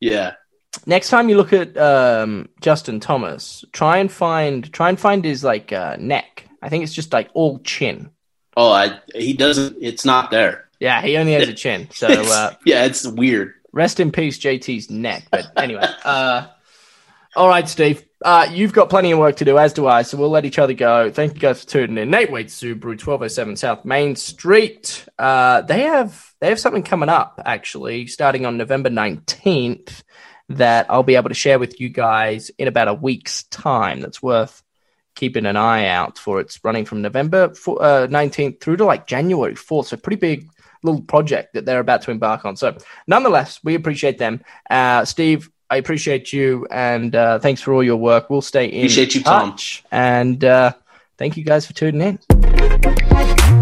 Yeah. 0.01 0.35
Next 0.87 1.09
time 1.11 1.29
you 1.29 1.37
look 1.37 1.53
at 1.53 1.77
um, 1.79 2.49
Justin 2.61 3.01
Thomas, 3.01 3.65
try 3.73 3.99
and 3.99 4.11
find 4.13 4.71
try 4.73 4.89
and 4.91 5.01
find 5.01 5.25
his 5.25 5.43
like 5.45 5.73
uh, 5.73 5.97
neck. 5.99 6.47
I 6.63 6.69
think 6.69 6.85
it's 6.85 6.95
just 6.95 7.13
like 7.13 7.31
all 7.35 7.59
chin. 7.59 8.11
Oh, 8.57 8.71
I, 8.71 9.01
he 9.15 9.33
doesn't. 9.33 9.77
It's 9.81 10.05
not 10.05 10.31
there. 10.31 10.69
Yeah, 10.79 11.03
he 11.03 11.17
only 11.17 11.33
has 11.33 11.49
a 11.49 11.55
chin. 11.55 11.89
So 11.93 12.09
uh, 12.09 12.55
yeah, 12.65 12.85
it's 12.85 13.07
weird. 13.07 13.55
rest 13.73 14.01
in 14.01 14.13
peace, 14.13 14.39
JT's 14.39 14.91
neck. 14.91 15.25
But 15.31 15.51
anyway, 15.57 15.87
uh, 16.05 16.49
all 17.35 17.49
right, 17.49 17.69
Steve. 17.69 18.05
Uh, 18.25 18.47
you've 18.53 18.73
got 18.73 18.89
plenty 18.89 19.11
of 19.11 19.19
work 19.19 19.37
to 19.37 19.45
do, 19.45 19.59
as 19.59 19.73
do 19.73 19.87
I. 19.89 20.03
So 20.03 20.17
we'll 20.17 20.31
let 20.31 20.45
each 20.45 20.59
other 20.59 20.75
go. 20.75 21.11
Thank 21.11 21.35
you 21.35 21.41
guys 21.41 21.65
for 21.65 21.71
tuning 21.71 21.99
in. 21.99 22.11
Nate 22.11 22.31
Wade 22.31 22.49
Subaru, 22.49 22.99
twelve 22.99 23.23
oh 23.23 23.29
seven 23.29 23.57
South 23.57 23.85
Main 23.85 24.17
Street. 24.17 25.07
Uh, 25.19 25.63
they 25.63 25.81
have 25.81 26.33
they 26.41 26.49
have 26.49 26.61
something 26.61 26.83
coming 26.83 27.09
up 27.09 27.41
actually, 27.45 28.07
starting 28.07 28.47
on 28.47 28.57
November 28.57 28.91
nineteenth. 28.91 30.05
That 30.49 30.87
I'll 30.91 31.03
be 31.03 31.17
able 31.17 31.31
to 31.31 31.35
share 31.35 31.59
with 31.59 31.81
you 31.81 31.89
guys 31.89 32.51
in 32.59 32.69
about 32.69 32.89
a 32.89 32.95
week's 32.95 33.45
time. 33.45 34.01
That's 34.01 34.23
worth 34.23 34.63
keeping 35.15 35.47
an 35.47 35.57
eye 35.57 35.87
out 35.87 36.19
for. 36.19 36.41
It's 36.41 36.59
running 36.65 36.85
from 36.85 37.03
November 37.03 37.45
uh, 37.45 38.07
19th 38.09 38.61
through 38.61 38.77
to 38.77 38.85
like 38.85 39.07
January 39.07 39.55
4th. 39.55 39.87
So, 39.87 39.97
pretty 39.97 40.17
big 40.17 40.49
little 40.83 41.03
project 41.03 41.55
that 41.55 41.65
they're 41.65 41.81
about 41.81 42.03
to 42.03 42.11
embark 42.11 42.45
on. 42.45 42.57
So, 42.57 42.77
nonetheless, 43.07 43.61
we 43.63 43.75
appreciate 43.75 44.19
them. 44.19 44.43
Uh, 44.69 45.05
Steve, 45.05 45.51
I 45.71 45.77
appreciate 45.77 46.33
you 46.33 46.67
and 46.71 47.17
uh, 47.17 47.39
thanks 47.39 47.63
for 47.63 47.73
all 47.73 47.83
your 47.83 47.97
work. 47.97 48.29
We'll 48.29 48.43
stay 48.43 48.67
in 48.67 48.81
Appreciate 48.81 49.15
you, 49.15 49.23
Tom. 49.23 49.53
touch. 49.53 49.85
And 49.91 50.45
uh, 50.45 50.73
thank 51.17 51.37
you 51.37 51.45
guys 51.45 51.67
for 51.67 51.73
tuning 51.73 52.19
in. 52.29 53.62